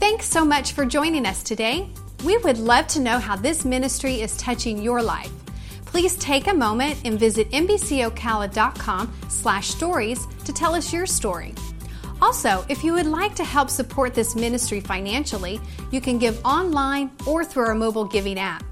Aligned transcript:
Thanks 0.00 0.26
so 0.26 0.44
much 0.44 0.72
for 0.72 0.84
joining 0.84 1.26
us 1.26 1.42
today. 1.42 1.88
We 2.24 2.36
would 2.38 2.58
love 2.58 2.86
to 2.88 3.00
know 3.00 3.18
how 3.18 3.34
this 3.34 3.64
ministry 3.64 4.20
is 4.20 4.36
touching 4.36 4.80
your 4.80 5.02
life. 5.02 5.32
Please 5.86 6.16
take 6.18 6.46
a 6.46 6.54
moment 6.54 7.00
and 7.04 7.18
visit 7.18 7.50
mbcocala.com 7.50 9.12
slash 9.28 9.68
stories 9.68 10.26
to 10.44 10.52
tell 10.52 10.76
us 10.76 10.92
your 10.92 11.04
story. 11.04 11.52
Also, 12.22 12.64
if 12.68 12.84
you 12.84 12.92
would 12.92 13.06
like 13.06 13.34
to 13.34 13.44
help 13.44 13.70
support 13.70 14.14
this 14.14 14.36
ministry 14.36 14.80
financially, 14.80 15.60
you 15.90 16.00
can 16.00 16.16
give 16.16 16.44
online 16.44 17.10
or 17.26 17.44
through 17.44 17.66
our 17.66 17.74
mobile 17.74 18.04
giving 18.04 18.38
app. 18.38 18.64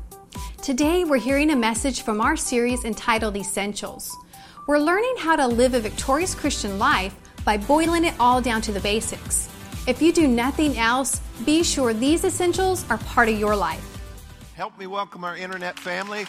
Today, 0.62 1.04
we're 1.04 1.16
hearing 1.16 1.50
a 1.50 1.56
message 1.56 2.02
from 2.02 2.20
our 2.20 2.36
series 2.36 2.84
entitled 2.84 3.36
Essentials. 3.36 4.16
We're 4.68 4.79
learning 4.79 5.14
how 5.18 5.34
to 5.34 5.46
live 5.46 5.74
a 5.74 5.80
victorious 5.80 6.36
Christian 6.36 6.79
life 6.79 7.16
by 7.45 7.56
boiling 7.56 8.04
it 8.04 8.14
all 8.20 8.40
down 8.40 8.62
to 8.62 8.72
the 8.72 8.80
basics. 8.80 9.48
If 9.87 10.03
you 10.03 10.12
do 10.12 10.27
nothing 10.27 10.79
else, 10.79 11.21
be 11.45 11.62
sure 11.62 11.95
these 11.95 12.25
essentials 12.25 12.85
are 12.90 12.99
part 12.99 13.29
of 13.29 13.39
your 13.39 13.54
life. 13.54 13.85
Help 14.57 14.76
me 14.76 14.89
welcome 14.89 15.22
our 15.22 15.36
internet 15.36 15.79
family. 15.79 16.26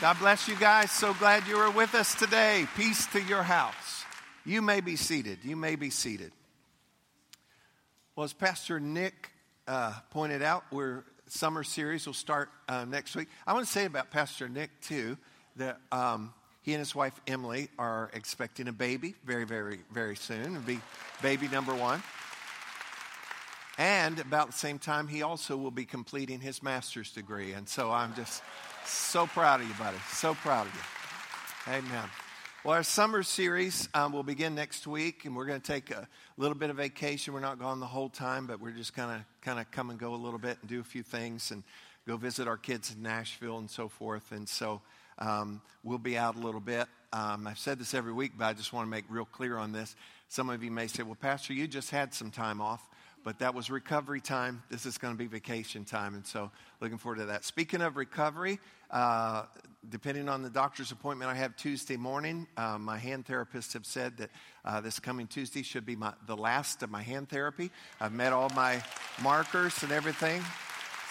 God 0.00 0.18
bless 0.18 0.48
you 0.48 0.56
guys. 0.56 0.90
So 0.90 1.14
glad 1.14 1.46
you 1.46 1.56
are 1.58 1.70
with 1.70 1.94
us 1.94 2.16
today. 2.16 2.66
Peace 2.76 3.06
to 3.12 3.22
your 3.22 3.44
house. 3.44 4.04
You 4.44 4.62
may 4.62 4.80
be 4.80 4.96
seated. 4.96 5.38
You 5.44 5.54
may 5.54 5.76
be 5.76 5.90
seated. 5.90 6.32
Well, 8.16 8.24
as 8.24 8.32
Pastor 8.32 8.80
Nick 8.80 9.30
uh, 9.68 9.92
pointed 10.10 10.42
out, 10.42 10.64
we're 10.72 11.04
summer 11.28 11.62
series 11.62 12.04
will 12.04 12.14
start 12.14 12.48
uh, 12.68 12.84
next 12.84 13.14
week. 13.14 13.28
I 13.46 13.52
want 13.52 13.64
to 13.64 13.72
say 13.72 13.84
about 13.84 14.10
Pastor 14.10 14.48
Nick 14.48 14.70
too 14.80 15.16
that 15.54 15.78
um, 15.92 16.34
he 16.62 16.72
and 16.72 16.80
his 16.80 16.96
wife 16.96 17.20
Emily 17.28 17.68
are 17.78 18.10
expecting 18.12 18.66
a 18.66 18.72
baby 18.72 19.14
very, 19.24 19.44
very, 19.44 19.78
very 19.92 20.16
soon. 20.16 20.40
It'll 20.40 20.60
be 20.62 20.80
baby 21.22 21.46
number 21.46 21.72
one. 21.72 22.02
And 23.78 24.18
about 24.20 24.46
the 24.46 24.58
same 24.58 24.78
time, 24.78 25.06
he 25.06 25.22
also 25.22 25.56
will 25.56 25.70
be 25.70 25.84
completing 25.84 26.40
his 26.40 26.62
master's 26.62 27.12
degree. 27.12 27.52
And 27.52 27.68
so 27.68 27.90
I'm 27.90 28.14
just 28.14 28.42
so 28.86 29.26
proud 29.26 29.60
of 29.60 29.68
you, 29.68 29.74
buddy. 29.74 29.98
So 30.12 30.34
proud 30.34 30.66
of 30.66 30.74
you. 30.74 31.72
Amen. 31.74 32.08
Well, 32.64 32.74
our 32.74 32.82
summer 32.82 33.22
series 33.22 33.88
um, 33.94 34.12
will 34.12 34.22
begin 34.22 34.54
next 34.54 34.86
week, 34.86 35.24
and 35.24 35.36
we're 35.36 35.44
going 35.44 35.60
to 35.60 35.72
take 35.72 35.90
a 35.90 36.08
little 36.36 36.56
bit 36.56 36.70
of 36.70 36.76
vacation. 36.76 37.34
We're 37.34 37.40
not 37.40 37.58
gone 37.58 37.78
the 37.78 37.86
whole 37.86 38.08
time, 38.08 38.46
but 38.46 38.60
we're 38.60 38.72
just 38.72 38.94
kind 38.94 39.12
of 39.12 39.24
kind 39.42 39.60
of 39.60 39.70
come 39.70 39.90
and 39.90 39.98
go 39.98 40.14
a 40.14 40.16
little 40.16 40.38
bit 40.38 40.58
and 40.62 40.68
do 40.68 40.80
a 40.80 40.84
few 40.84 41.02
things 41.02 41.50
and 41.50 41.62
go 42.08 42.16
visit 42.16 42.48
our 42.48 42.56
kids 42.56 42.92
in 42.92 43.02
Nashville 43.02 43.58
and 43.58 43.70
so 43.70 43.88
forth. 43.88 44.32
And 44.32 44.48
so 44.48 44.80
um, 45.18 45.60
we'll 45.84 45.98
be 45.98 46.16
out 46.16 46.34
a 46.34 46.38
little 46.38 46.60
bit. 46.60 46.88
Um, 47.12 47.46
I've 47.46 47.58
said 47.58 47.78
this 47.78 47.94
every 47.94 48.12
week, 48.12 48.32
but 48.36 48.46
I 48.46 48.52
just 48.52 48.72
want 48.72 48.86
to 48.86 48.90
make 48.90 49.04
real 49.08 49.26
clear 49.26 49.58
on 49.58 49.72
this. 49.72 49.94
Some 50.28 50.50
of 50.50 50.64
you 50.64 50.70
may 50.70 50.86
say, 50.86 51.02
"Well, 51.04 51.14
Pastor, 51.14 51.52
you 51.52 51.68
just 51.68 51.90
had 51.90 52.14
some 52.14 52.30
time 52.30 52.60
off." 52.60 52.82
But 53.26 53.40
that 53.40 53.56
was 53.56 53.70
recovery 53.70 54.20
time. 54.20 54.62
This 54.70 54.86
is 54.86 54.98
going 54.98 55.12
to 55.12 55.18
be 55.18 55.26
vacation 55.26 55.84
time, 55.84 56.14
and 56.14 56.24
so 56.24 56.52
looking 56.80 56.96
forward 56.96 57.18
to 57.18 57.24
that. 57.24 57.44
Speaking 57.44 57.82
of 57.82 57.96
recovery, 57.96 58.60
uh, 58.88 59.46
depending 59.88 60.28
on 60.28 60.42
the 60.42 60.48
doctor's 60.48 60.92
appointment 60.92 61.28
I 61.28 61.34
have 61.34 61.56
Tuesday 61.56 61.96
morning, 61.96 62.46
uh, 62.56 62.78
my 62.78 62.96
hand 62.96 63.26
therapists 63.26 63.72
have 63.72 63.84
said 63.84 64.16
that 64.18 64.30
uh, 64.64 64.80
this 64.80 65.00
coming 65.00 65.26
Tuesday 65.26 65.64
should 65.64 65.84
be 65.84 65.96
my, 65.96 66.12
the 66.28 66.36
last 66.36 66.84
of 66.84 66.90
my 66.90 67.02
hand 67.02 67.28
therapy. 67.28 67.72
I've 68.00 68.12
met 68.12 68.32
all 68.32 68.48
my 68.50 68.80
markers 69.20 69.82
and 69.82 69.90
everything, 69.90 70.40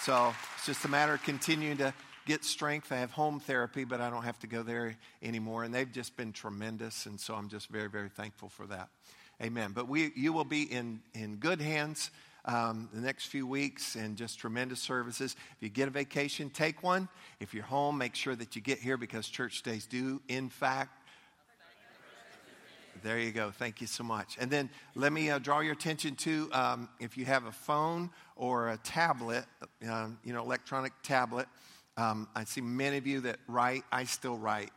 so 0.00 0.32
it's 0.56 0.64
just 0.64 0.86
a 0.86 0.88
matter 0.88 1.12
of 1.12 1.22
continuing 1.22 1.76
to 1.76 1.92
get 2.24 2.46
strength. 2.46 2.92
I 2.92 2.96
have 2.96 3.10
home 3.10 3.40
therapy, 3.40 3.84
but 3.84 4.00
I 4.00 4.08
don't 4.08 4.22
have 4.22 4.38
to 4.38 4.46
go 4.46 4.62
there 4.62 4.96
anymore, 5.22 5.64
and 5.64 5.74
they've 5.74 5.92
just 5.92 6.16
been 6.16 6.32
tremendous, 6.32 7.04
and 7.04 7.20
so 7.20 7.34
I'm 7.34 7.50
just 7.50 7.68
very, 7.68 7.90
very 7.90 8.08
thankful 8.08 8.48
for 8.48 8.64
that. 8.68 8.88
Amen. 9.42 9.72
But 9.74 9.88
we, 9.88 10.12
you 10.16 10.32
will 10.32 10.44
be 10.44 10.62
in, 10.62 11.00
in 11.14 11.36
good 11.36 11.60
hands 11.60 12.10
um, 12.46 12.88
the 12.92 13.00
next 13.00 13.26
few 13.26 13.46
weeks 13.46 13.94
and 13.94 14.16
just 14.16 14.38
tremendous 14.38 14.80
services. 14.80 15.36
If 15.56 15.62
you 15.62 15.68
get 15.68 15.88
a 15.88 15.90
vacation, 15.90 16.48
take 16.48 16.82
one. 16.82 17.08
If 17.38 17.52
you're 17.52 17.64
home, 17.64 17.98
make 17.98 18.14
sure 18.14 18.34
that 18.34 18.56
you 18.56 18.62
get 18.62 18.78
here 18.78 18.96
because 18.96 19.28
church 19.28 19.62
days 19.62 19.84
do, 19.84 20.22
in 20.28 20.48
fact, 20.48 21.02
there 23.02 23.18
you 23.18 23.30
go. 23.30 23.50
Thank 23.50 23.82
you 23.82 23.86
so 23.86 24.02
much. 24.02 24.36
And 24.40 24.50
then 24.50 24.70
let 24.94 25.12
me 25.12 25.28
uh, 25.28 25.38
draw 25.38 25.60
your 25.60 25.74
attention 25.74 26.14
to 26.16 26.48
um, 26.52 26.88
if 26.98 27.18
you 27.18 27.26
have 27.26 27.44
a 27.44 27.52
phone 27.52 28.10
or 28.36 28.70
a 28.70 28.78
tablet, 28.78 29.44
uh, 29.86 30.08
you 30.24 30.32
know, 30.32 30.42
electronic 30.42 30.92
tablet. 31.02 31.46
Um, 31.98 32.26
I 32.34 32.44
see 32.44 32.62
many 32.62 32.96
of 32.96 33.06
you 33.06 33.20
that 33.20 33.36
write. 33.48 33.84
I 33.92 34.04
still 34.04 34.38
write. 34.38 34.70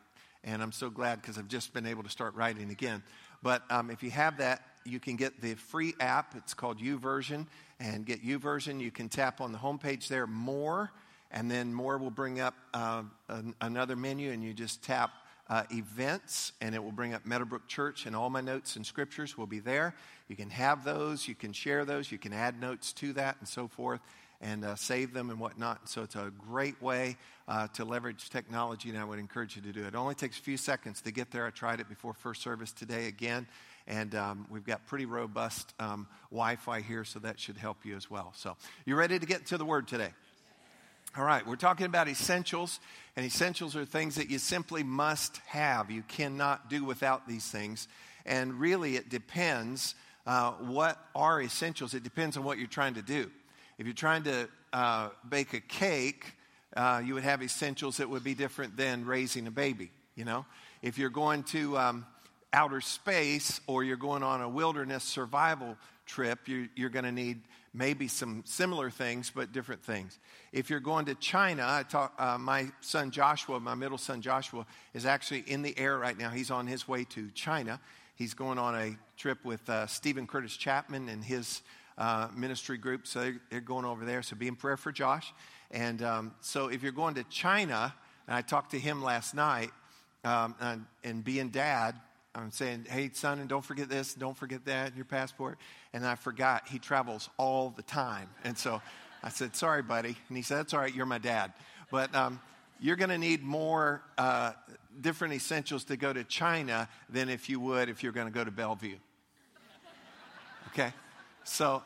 And 0.43 0.61
I'm 0.61 0.71
so 0.71 0.89
glad 0.89 1.21
because 1.21 1.37
I've 1.37 1.47
just 1.47 1.73
been 1.73 1.85
able 1.85 2.03
to 2.03 2.09
start 2.09 2.35
writing 2.35 2.71
again. 2.71 3.03
But 3.41 3.63
um, 3.69 3.89
if 3.89 4.03
you 4.03 4.11
have 4.11 4.37
that, 4.37 4.61
you 4.85 4.99
can 4.99 5.15
get 5.15 5.41
the 5.41 5.55
free 5.55 5.93
app. 5.99 6.35
It's 6.35 6.53
called 6.53 6.79
YouVersion. 6.79 7.47
And 7.79 8.05
get 8.05 8.25
YouVersion. 8.25 8.81
You 8.81 8.91
can 8.91 9.07
tap 9.07 9.39
on 9.39 9.51
the 9.51 9.57
homepage 9.57 10.09
there, 10.09 10.27
More, 10.27 10.91
and 11.31 11.49
then 11.49 11.73
More 11.73 11.97
will 11.97 12.11
bring 12.11 12.41
up 12.41 12.55
uh, 12.73 13.03
an, 13.29 13.55
another 13.61 13.95
menu, 13.95 14.31
and 14.31 14.43
you 14.43 14.53
just 14.53 14.83
tap 14.83 15.11
uh, 15.49 15.63
events, 15.71 16.51
and 16.61 16.75
it 16.75 16.83
will 16.83 16.91
bring 16.91 17.13
up 17.13 17.25
Meadowbrook 17.25 17.67
Church, 17.67 18.05
and 18.05 18.15
all 18.15 18.29
my 18.29 18.41
notes 18.41 18.75
and 18.75 18.85
scriptures 18.85 19.37
will 19.37 19.47
be 19.47 19.59
there. 19.59 19.95
You 20.27 20.35
can 20.35 20.49
have 20.49 20.83
those, 20.83 21.27
you 21.27 21.35
can 21.35 21.53
share 21.53 21.85
those, 21.85 22.11
you 22.11 22.17
can 22.17 22.33
add 22.33 22.59
notes 22.59 22.93
to 22.93 23.13
that, 23.13 23.37
and 23.39 23.47
so 23.47 23.67
forth, 23.67 24.01
and 24.41 24.63
uh, 24.63 24.75
save 24.75 25.13
them 25.13 25.29
and 25.29 25.39
whatnot. 25.39 25.89
So 25.89 26.03
it's 26.03 26.15
a 26.15 26.31
great 26.37 26.81
way 26.81 27.17
uh, 27.47 27.67
to 27.73 27.85
leverage 27.85 28.29
technology, 28.29 28.89
and 28.89 28.97
I 28.97 29.03
would 29.03 29.19
encourage 29.19 29.55
you 29.55 29.61
to 29.63 29.71
do 29.71 29.81
it. 29.81 29.87
It 29.87 29.95
only 29.95 30.15
takes 30.15 30.37
a 30.37 30.41
few 30.41 30.57
seconds 30.57 31.01
to 31.01 31.11
get 31.11 31.31
there. 31.31 31.45
I 31.45 31.49
tried 31.49 31.79
it 31.79 31.89
before 31.89 32.13
first 32.13 32.41
service 32.41 32.71
today 32.71 33.07
again, 33.07 33.47
and 33.87 34.15
um, 34.15 34.47
we've 34.49 34.65
got 34.65 34.85
pretty 34.85 35.05
robust 35.05 35.73
um, 35.79 36.07
Wi 36.31 36.55
Fi 36.55 36.81
here, 36.81 37.03
so 37.03 37.19
that 37.19 37.39
should 37.39 37.57
help 37.57 37.85
you 37.85 37.95
as 37.95 38.09
well. 38.09 38.33
So, 38.35 38.55
you 38.85 38.95
ready 38.95 39.19
to 39.19 39.25
get 39.25 39.47
to 39.47 39.57
the 39.57 39.65
word 39.65 39.87
today? 39.87 40.09
All 41.17 41.23
right, 41.25 41.45
we're 41.45 41.55
talking 41.55 41.87
about 41.87 42.07
essentials, 42.07 42.79
and 43.15 43.25
essentials 43.25 43.75
are 43.75 43.83
things 43.83 44.15
that 44.15 44.29
you 44.29 44.37
simply 44.37 44.83
must 44.83 45.37
have. 45.47 45.89
You 45.89 46.03
cannot 46.03 46.69
do 46.69 46.85
without 46.85 47.27
these 47.27 47.49
things. 47.49 47.87
And 48.27 48.59
really, 48.59 48.95
it 48.95 49.09
depends 49.09 49.95
uh, 50.27 50.51
what 50.51 51.03
are 51.15 51.41
essentials. 51.41 51.95
It 51.95 52.03
depends 52.03 52.37
on 52.37 52.43
what 52.43 52.59
you're 52.59 52.67
trying 52.67 52.93
to 52.93 53.01
do. 53.01 53.31
If 53.79 53.85
you're 53.85 53.93
trying 53.93 54.23
to 54.23 54.49
uh, 54.73 55.09
bake 55.29 55.53
a 55.53 55.61
cake, 55.61 56.33
uh, 56.75 57.01
you 57.03 57.13
would 57.13 57.23
have 57.23 57.41
essentials 57.41 57.95
that 57.97 58.09
would 58.09 58.25
be 58.25 58.35
different 58.35 58.75
than 58.75 59.05
raising 59.05 59.47
a 59.47 59.51
baby, 59.51 59.89
you 60.15 60.25
know? 60.25 60.45
If 60.81 60.97
you're 60.97 61.09
going 61.09 61.43
to 61.43 61.77
um, 61.77 62.05
outer 62.51 62.81
space 62.81 63.61
or 63.67 63.85
you're 63.85 63.95
going 63.95 64.21
on 64.21 64.41
a 64.41 64.49
wilderness 64.49 65.05
survival 65.05 65.77
trip, 66.05 66.39
you're, 66.45 66.67
you're 66.75 66.89
going 66.89 67.05
to 67.05 67.11
need 67.13 67.39
maybe 67.73 68.09
some 68.09 68.43
similar 68.45 68.89
things, 68.89 69.31
but 69.33 69.53
different 69.53 69.81
things. 69.81 70.19
If 70.51 70.69
you're 70.69 70.81
going 70.81 71.05
to 71.05 71.15
China, 71.15 71.63
I 71.65 71.83
talk, 71.83 72.13
uh, 72.19 72.37
my 72.37 72.67
son 72.81 73.11
Joshua, 73.11 73.61
my 73.61 73.75
middle 73.75 73.97
son 73.97 74.21
Joshua, 74.21 74.65
is 74.93 75.05
actually 75.05 75.45
in 75.47 75.61
the 75.61 75.77
air 75.79 75.97
right 75.97 76.17
now. 76.17 76.31
He's 76.31 76.51
on 76.51 76.67
his 76.67 76.85
way 76.85 77.05
to 77.11 77.29
China. 77.31 77.79
He's 78.15 78.33
going 78.33 78.59
on 78.59 78.75
a 78.75 78.97
trip 79.15 79.45
with 79.45 79.69
uh, 79.69 79.87
Steven 79.87 80.27
Curtis 80.27 80.57
Chapman 80.57 81.07
and 81.07 81.23
his 81.23 81.61
uh, 81.99 82.29
ministry 82.35 82.77
group. 82.77 83.05
So 83.05 83.33
they're 83.51 83.61
going 83.61 83.85
over 83.85 84.05
there. 84.05 84.23
So 84.23 84.35
be 84.35 84.47
in 84.47 84.55
prayer 84.55 84.77
for 84.77 84.91
Josh. 84.91 85.31
And 85.69 86.01
um, 86.01 86.33
so 86.41 86.69
if 86.69 86.81
you're 86.81 86.91
going 86.91 87.15
to 87.15 87.23
China, 87.25 87.93
and 88.27 88.35
I 88.35 88.41
talked 88.41 88.71
to 88.71 88.79
him 88.79 89.03
last 89.03 89.35
night, 89.35 89.69
um, 90.23 90.55
and, 90.59 90.85
and 91.03 91.23
being 91.23 91.49
dad, 91.49 91.95
I'm 92.33 92.51
saying, 92.51 92.85
hey, 92.89 93.09
son, 93.13 93.39
and 93.39 93.49
don't 93.49 93.63
forget 93.63 93.89
this, 93.89 94.13
don't 94.13 94.37
forget 94.37 94.65
that, 94.65 94.95
your 94.95 95.05
passport. 95.05 95.57
And 95.93 96.05
I 96.05 96.15
forgot 96.15 96.67
he 96.67 96.79
travels 96.79 97.29
all 97.37 97.73
the 97.75 97.83
time. 97.83 98.29
And 98.43 98.57
so 98.57 98.81
I 99.21 99.29
said, 99.29 99.55
sorry, 99.55 99.81
buddy. 99.81 100.15
And 100.27 100.37
he 100.37 100.43
said, 100.43 100.57
that's 100.59 100.73
all 100.73 100.79
right, 100.79 100.93
you're 100.93 101.05
my 101.05 101.17
dad. 101.17 101.53
But 101.91 102.13
um, 102.15 102.39
you're 102.79 102.95
going 102.95 103.09
to 103.09 103.17
need 103.17 103.43
more 103.43 104.01
uh, 104.17 104.53
different 105.01 105.33
essentials 105.33 105.83
to 105.85 105.97
go 105.97 106.13
to 106.13 106.23
China 106.23 106.87
than 107.09 107.29
if 107.29 107.49
you 107.49 107.59
would 107.59 107.89
if 107.89 108.03
you're 108.03 108.11
going 108.13 108.27
to 108.27 108.33
go 108.33 108.43
to 108.43 108.51
Bellevue. 108.51 108.97
Okay? 110.69 110.93
So 111.49 111.83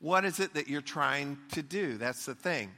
what 0.00 0.24
is 0.24 0.38
it 0.38 0.54
that 0.54 0.68
you're 0.68 0.80
trying 0.80 1.38
to 1.52 1.62
do? 1.62 1.96
That's 1.98 2.26
the 2.26 2.34
thing. 2.34 2.70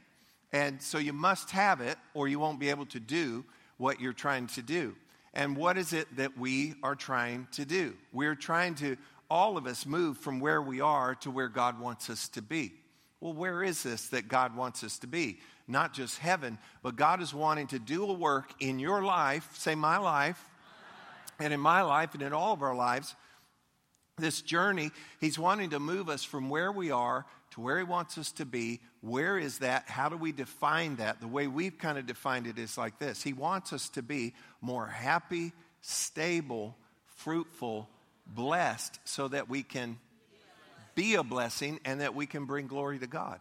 And 0.53 0.81
so 0.81 0.97
you 0.97 1.13
must 1.13 1.51
have 1.51 1.81
it, 1.81 1.97
or 2.13 2.27
you 2.27 2.39
won't 2.39 2.59
be 2.59 2.69
able 2.69 2.85
to 2.87 2.99
do 2.99 3.45
what 3.77 4.01
you're 4.01 4.13
trying 4.13 4.47
to 4.47 4.61
do. 4.61 4.95
And 5.33 5.55
what 5.55 5.77
is 5.77 5.93
it 5.93 6.13
that 6.17 6.37
we 6.37 6.75
are 6.83 6.95
trying 6.95 7.47
to 7.53 7.65
do? 7.65 7.95
We're 8.11 8.35
trying 8.35 8.75
to, 8.75 8.97
all 9.29 9.57
of 9.57 9.65
us, 9.65 9.85
move 9.85 10.17
from 10.17 10.39
where 10.39 10.61
we 10.61 10.81
are 10.81 11.15
to 11.15 11.31
where 11.31 11.47
God 11.47 11.79
wants 11.79 12.09
us 12.09 12.27
to 12.29 12.41
be. 12.41 12.73
Well, 13.21 13.33
where 13.33 13.63
is 13.63 13.83
this 13.83 14.07
that 14.09 14.27
God 14.27 14.55
wants 14.55 14.83
us 14.83 14.99
to 14.99 15.07
be? 15.07 15.39
Not 15.67 15.93
just 15.93 16.17
heaven, 16.17 16.57
but 16.81 16.95
God 16.95 17.21
is 17.21 17.33
wanting 17.33 17.67
to 17.67 17.79
do 17.79 18.03
a 18.05 18.13
work 18.13 18.51
in 18.59 18.79
your 18.79 19.03
life, 19.03 19.49
say 19.53 19.75
my 19.75 19.97
life, 19.97 20.43
and 21.39 21.53
in 21.53 21.59
my 21.59 21.81
life, 21.81 22.13
and 22.13 22.23
in 22.23 22.33
all 22.33 22.53
of 22.53 22.61
our 22.61 22.75
lives 22.75 23.15
this 24.21 24.41
journey, 24.41 24.91
He's 25.19 25.37
wanting 25.37 25.71
to 25.71 25.79
move 25.79 26.09
us 26.09 26.23
from 26.23 26.49
where 26.49 26.71
we 26.71 26.91
are 26.91 27.25
to 27.51 27.61
where 27.61 27.77
He 27.77 27.83
wants 27.83 28.17
us 28.17 28.31
to 28.33 28.45
be. 28.45 28.79
Where 29.01 29.37
is 29.37 29.59
that? 29.59 29.89
How 29.89 30.09
do 30.09 30.17
we 30.17 30.31
define 30.31 30.97
that? 30.97 31.19
The 31.19 31.27
way 31.27 31.47
we've 31.47 31.77
kind 31.77 31.97
of 31.97 32.05
defined 32.05 32.47
it 32.47 32.57
is 32.57 32.77
like 32.77 32.99
this 32.99 33.21
He 33.21 33.33
wants 33.33 33.73
us 33.73 33.89
to 33.89 34.01
be 34.01 34.33
more 34.61 34.87
happy, 34.87 35.53
stable, 35.81 36.77
fruitful, 37.17 37.89
blessed, 38.25 38.99
so 39.03 39.27
that 39.27 39.49
we 39.49 39.63
can 39.63 39.97
be 40.95 41.15
a 41.15 41.23
blessing, 41.23 41.79
and 41.85 42.01
that 42.01 42.15
we 42.15 42.25
can 42.25 42.45
bring 42.45 42.67
glory 42.67 42.99
to 42.99 43.07
God. 43.07 43.39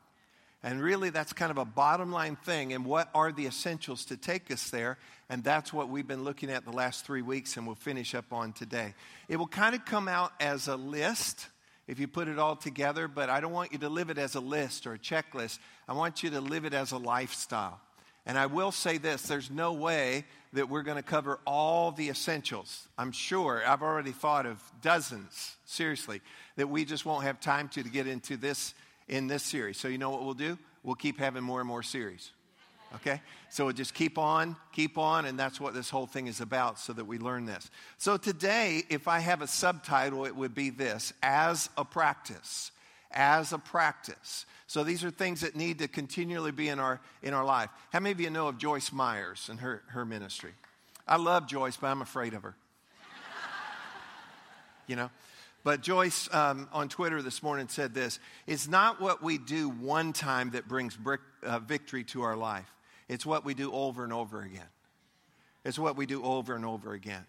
And 0.63 0.83
really, 0.83 1.11
that's 1.11 1.33
kind 1.33 1.51
of 1.51 1.59
a 1.59 1.65
bottom 1.65 2.13
line 2.13 2.37
thing. 2.37 2.73
And 2.73 2.85
what 2.85 3.09
are 3.15 3.33
the 3.33 3.47
essentials 3.47 4.05
to 4.07 4.17
take 4.17 4.51
us 4.51 4.69
there? 4.71 4.99
And 5.31 5.43
that's 5.43 5.73
what 5.73 5.89
we've 5.89 6.07
been 6.07 6.25
looking 6.25 6.51
at 6.51 6.65
the 6.65 6.73
last 6.73 7.07
three 7.07 7.23
weeks, 7.23 7.57
and 7.57 7.67
we'll 7.67 7.77
finish 7.77 8.15
up 8.15 8.33
on 8.33 8.53
today. 8.53 8.95
It 9.29 9.37
will 9.37 9.47
kind 9.47 9.75
of 9.75 9.85
come 9.85 10.09
out 10.09 10.33
as 10.41 10.69
a 10.69 10.77
list 10.77 11.47
if 11.91 11.99
you 11.99 12.07
put 12.07 12.29
it 12.29 12.39
all 12.39 12.55
together, 12.55 13.09
but 13.09 13.31
I 13.31 13.41
don't 13.41 13.53
want 13.53 13.73
you 13.73 13.79
to 13.79 13.89
live 13.89 14.11
it 14.11 14.19
as 14.19 14.37
a 14.37 14.41
list 14.41 14.87
or 14.87 14.95
a 14.95 14.99
checklist. 14.99 15.59
I 15.89 15.93
want 15.93 16.23
you 16.23 16.31
to 16.31 16.41
live 16.41 16.65
it 16.65 16.73
as 16.73 16.93
a 16.93 16.99
lifestyle. 16.99 17.81
And 18.27 18.39
I 18.39 18.47
will 18.47 18.71
say 18.71 18.99
this 18.99 19.23
there's 19.23 19.51
no 19.51 19.73
way 19.73 20.25
that 20.53 20.69
we're 20.69 20.83
going 20.83 20.99
to 20.99 21.03
cover 21.03 21.41
all 21.47 21.91
the 21.91 22.09
essentials. 22.09 22.87
I'm 22.99 23.11
sure, 23.13 23.63
I've 23.67 23.83
already 23.83 24.13
thought 24.13 24.47
of 24.47 24.63
dozens, 24.83 25.57
seriously, 25.65 26.21
that 26.57 26.69
we 26.69 26.85
just 26.85 27.05
won't 27.05 27.25
have 27.25 27.41
time 27.41 27.69
to, 27.71 27.83
to 27.83 27.89
get 27.89 28.07
into 28.07 28.37
this 28.37 28.75
in 29.11 29.27
this 29.27 29.43
series. 29.43 29.77
So, 29.77 29.89
you 29.89 29.99
know 29.99 30.09
what 30.09 30.25
we'll 30.25 30.33
do? 30.35 30.57
We'll 30.83 30.95
keep 30.95 31.19
having 31.19 31.43
more 31.43 31.61
and 31.61 31.69
more 31.69 31.83
series. 31.83 32.31
Okay? 32.95 33.21
So 33.51 33.67
we'll 33.67 33.75
just 33.75 33.93
keep 33.93 34.19
on, 34.19 34.57
keep 34.73 34.97
on, 34.97 35.27
and 35.27 35.39
that's 35.39 35.61
what 35.61 35.75
this 35.75 35.91
whole 35.91 36.07
thing 36.07 36.27
is 36.27 36.41
about 36.41 36.79
so 36.79 36.93
that 36.93 37.05
we 37.05 37.19
learn 37.19 37.45
this. 37.45 37.71
So 37.99 38.17
today, 38.17 38.83
if 38.89 39.09
I 39.09 39.19
have 39.19 39.43
a 39.43 39.47
subtitle, 39.47 40.25
it 40.25 40.35
would 40.35 40.55
be 40.55 40.71
this 40.71 41.13
as 41.23 41.69
a 41.77 41.85
practice. 41.85 42.71
As 43.13 43.53
a 43.53 43.59
practice. 43.59 44.47
So 44.67 44.85
these 44.85 45.05
are 45.05 45.11
things 45.11 45.41
that 45.41 45.57
need 45.57 45.81
to 45.81 45.89
continually 45.89 46.53
be 46.53 46.69
in 46.69 46.79
our, 46.79 47.01
in 47.23 47.35
our 47.35 47.45
life. 47.45 47.71
How 47.93 48.01
many 48.01 48.13
of 48.13 48.21
you 48.21 48.31
know 48.31 48.49
of 48.49 48.59
Joyce 48.59 48.93
Myers 48.93 49.49
and 49.51 49.61
her, 49.61 49.83
her 49.89 50.05
ministry? 50.05 50.53
I 51.07 51.17
love 51.17 51.49
Joyce, 51.49 51.77
but 51.77 51.89
I'm 51.89 52.03
afraid 52.03 52.35
of 52.35 52.45
her. 52.45 52.55
you 54.87 54.95
know? 54.95 55.11
But 55.63 55.83
Joyce 55.83 56.33
um, 56.33 56.69
on 56.73 56.89
Twitter 56.89 57.21
this 57.21 57.43
morning 57.43 57.69
said 57.69 57.95
this 57.95 58.19
It's 58.47 58.69
not 58.69 59.01
what 59.01 59.23
we 59.23 59.39
do 59.39 59.69
one 59.69 60.13
time 60.13 60.51
that 60.51 60.69
brings 60.69 60.97
brick, 60.97 61.21
uh, 61.43 61.59
victory 61.59 62.05
to 62.05 62.23
our 62.23 62.37
life, 62.37 62.73
it's 63.09 63.27
what 63.27 63.45
we 63.45 63.55
do 63.55 63.73
over 63.73 64.05
and 64.05 64.13
over 64.13 64.43
again. 64.43 64.69
It's 65.65 65.79
what 65.79 65.97
we 65.97 66.07
do 66.07 66.25
over 66.25 66.55
and 66.55 66.65
over 66.65 66.95
again. 66.95 67.27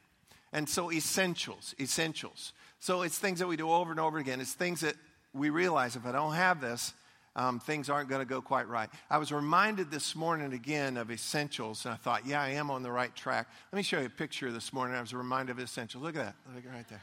And 0.54 0.68
so, 0.68 0.92
essentials, 0.92 1.76
essentials. 1.80 2.54
So, 2.80 3.02
it's 3.02 3.18
things 3.18 3.40
that 3.40 3.48
we 3.48 3.58
do 3.58 3.70
over 3.70 3.92
and 3.92 4.00
over 4.00 4.18
again. 4.18 4.40
It's 4.40 4.54
things 4.54 4.82
that 4.82 4.96
we 5.34 5.50
realize 5.50 5.96
if 5.96 6.06
I 6.06 6.12
don't 6.12 6.34
have 6.34 6.62
this, 6.62 6.94
um, 7.36 7.60
things 7.60 7.90
aren't 7.90 8.10
going 8.10 8.22
to 8.22 8.26
go 8.26 8.42
quite 8.42 8.68
right. 8.68 8.90
I 9.10 9.18
was 9.18 9.32
reminded 9.32 9.92
this 9.92 10.16
morning 10.16 10.54
again 10.54 10.98
of 10.98 11.12
essentials, 11.12 11.86
and 11.86 11.94
I 11.94 11.98
thought, 11.98 12.26
yeah, 12.26 12.42
I 12.42 12.50
am 12.50 12.70
on 12.70 12.84
the 12.84 12.92
right 12.92 13.14
track. 13.16 13.48
Let 13.72 13.78
me 13.78 13.84
show 13.84 14.00
you 14.00 14.08
a 14.08 14.10
picture 14.10 14.52
this 14.52 14.74
morning. 14.74 14.98
I 14.98 15.02
was 15.02 15.14
reminded 15.14 15.54
of 15.54 15.60
essentials. 15.60 16.04
Look 16.04 16.16
at 16.16 16.26
that. 16.26 16.36
Look 16.54 16.66
right 16.74 16.88
there. 16.90 17.02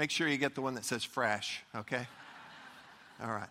Make 0.00 0.10
sure 0.10 0.26
you 0.26 0.38
get 0.38 0.54
the 0.54 0.62
one 0.62 0.76
that 0.76 0.86
says 0.86 1.04
fresh, 1.04 1.62
okay? 1.76 2.06
All 3.22 3.28
right. 3.28 3.50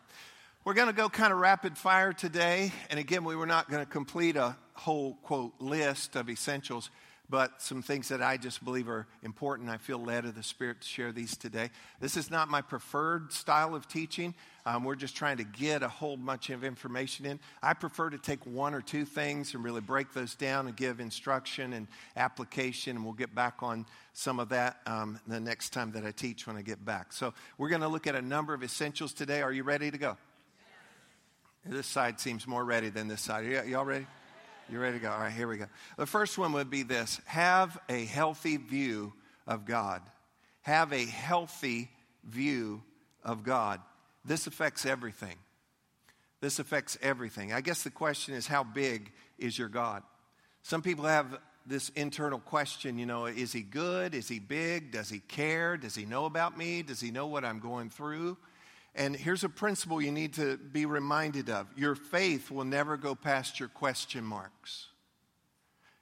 We're 0.65 0.73
going 0.73 0.87
to 0.87 0.95
go 0.95 1.07
kind 1.07 1.31
of 1.31 1.37
rapid 1.37 1.77
fire 1.77 2.11
today. 2.11 2.73
And 2.89 2.99
again, 2.99 3.23
we 3.23 3.35
were 3.35 3.45
not 3.45 3.69
going 3.69 3.85
to 3.85 3.91
complete 3.91 4.35
a 4.35 4.57
whole, 4.73 5.13
quote, 5.21 5.53
list 5.59 6.15
of 6.15 6.27
essentials, 6.27 6.89
but 7.29 7.61
some 7.61 7.81
things 7.83 8.07
that 8.09 8.21
I 8.21 8.37
just 8.37 8.63
believe 8.65 8.89
are 8.89 9.05
important. 9.21 9.69
I 9.69 9.77
feel 9.77 9.99
led 9.99 10.25
of 10.25 10.35
the 10.35 10.41
Spirit 10.41 10.81
to 10.81 10.87
share 10.87 11.11
these 11.11 11.37
today. 11.37 11.69
This 11.99 12.17
is 12.17 12.31
not 12.31 12.49
my 12.49 12.61
preferred 12.61 13.31
style 13.31 13.75
of 13.75 13.87
teaching. 13.87 14.33
Um, 14.65 14.83
we're 14.83 14.95
just 14.95 15.15
trying 15.15 15.37
to 15.37 15.43
get 15.43 15.83
a 15.83 15.87
whole 15.87 16.17
bunch 16.17 16.49
of 16.49 16.63
information 16.63 17.25
in. 17.25 17.39
I 17.61 17.73
prefer 17.73 18.09
to 18.09 18.17
take 18.17 18.45
one 18.45 18.73
or 18.73 18.81
two 18.81 19.05
things 19.05 19.53
and 19.53 19.63
really 19.63 19.81
break 19.81 20.11
those 20.13 20.33
down 20.33 20.67
and 20.67 20.75
give 20.75 20.99
instruction 20.99 21.73
and 21.73 21.87
application, 22.17 22.95
and 22.97 23.05
we'll 23.05 23.13
get 23.13 23.33
back 23.35 23.61
on 23.61 23.85
some 24.13 24.39
of 24.39 24.49
that 24.49 24.77
um, 24.87 25.19
the 25.27 25.39
next 25.39 25.69
time 25.71 25.91
that 25.91 26.05
I 26.05 26.11
teach 26.11 26.47
when 26.47 26.57
I 26.57 26.61
get 26.63 26.83
back. 26.83 27.13
So, 27.13 27.33
we're 27.57 27.69
going 27.69 27.81
to 27.81 27.87
look 27.87 28.07
at 28.07 28.15
a 28.15 28.21
number 28.21 28.53
of 28.53 28.63
essentials 28.63 29.13
today. 29.13 29.41
Are 29.41 29.53
you 29.53 29.63
ready 29.63 29.91
to 29.91 29.97
go? 29.97 30.17
This 31.65 31.87
side 31.87 32.19
seems 32.19 32.47
more 32.47 32.63
ready 32.63 32.89
than 32.89 33.07
this 33.07 33.21
side. 33.21 33.45
Y'all 33.67 33.85
ready? 33.85 34.07
You 34.71 34.79
ready 34.79 34.99
to 34.99 35.03
go? 35.03 35.11
All 35.11 35.19
right, 35.19 35.31
here 35.31 35.47
we 35.47 35.57
go. 35.57 35.65
The 35.97 36.05
first 36.05 36.37
one 36.37 36.53
would 36.53 36.69
be 36.69 36.83
this 36.83 37.19
have 37.25 37.79
a 37.89 38.05
healthy 38.05 38.57
view 38.57 39.13
of 39.47 39.65
God. 39.65 40.01
Have 40.61 40.93
a 40.93 41.05
healthy 41.05 41.89
view 42.23 42.83
of 43.23 43.43
God. 43.43 43.81
This 44.23 44.45
affects 44.45 44.85
everything. 44.85 45.37
This 46.39 46.59
affects 46.59 46.99
everything. 47.01 47.51
I 47.51 47.61
guess 47.61 47.81
the 47.81 47.89
question 47.89 48.35
is 48.35 48.45
how 48.45 48.63
big 48.63 49.11
is 49.39 49.57
your 49.57 49.69
God? 49.69 50.03
Some 50.61 50.83
people 50.83 51.05
have 51.05 51.39
this 51.65 51.89
internal 51.89 52.39
question, 52.39 52.99
you 52.99 53.07
know, 53.07 53.25
is 53.25 53.51
he 53.51 53.61
good? 53.61 54.13
Is 54.13 54.27
he 54.27 54.37
big? 54.37 54.91
Does 54.91 55.09
he 55.09 55.19
care? 55.19 55.77
Does 55.77 55.95
he 55.95 56.05
know 56.05 56.25
about 56.25 56.57
me? 56.57 56.83
Does 56.83 56.99
he 56.99 57.09
know 57.09 57.25
what 57.25 57.43
I'm 57.43 57.59
going 57.59 57.89
through? 57.89 58.37
And 58.95 59.15
here's 59.15 59.43
a 59.43 59.49
principle 59.49 60.01
you 60.01 60.11
need 60.11 60.33
to 60.33 60.57
be 60.57 60.85
reminded 60.85 61.49
of 61.49 61.67
your 61.77 61.95
faith 61.95 62.51
will 62.51 62.65
never 62.65 62.97
go 62.97 63.15
past 63.15 63.59
your 63.59 63.69
question 63.69 64.23
marks. 64.23 64.87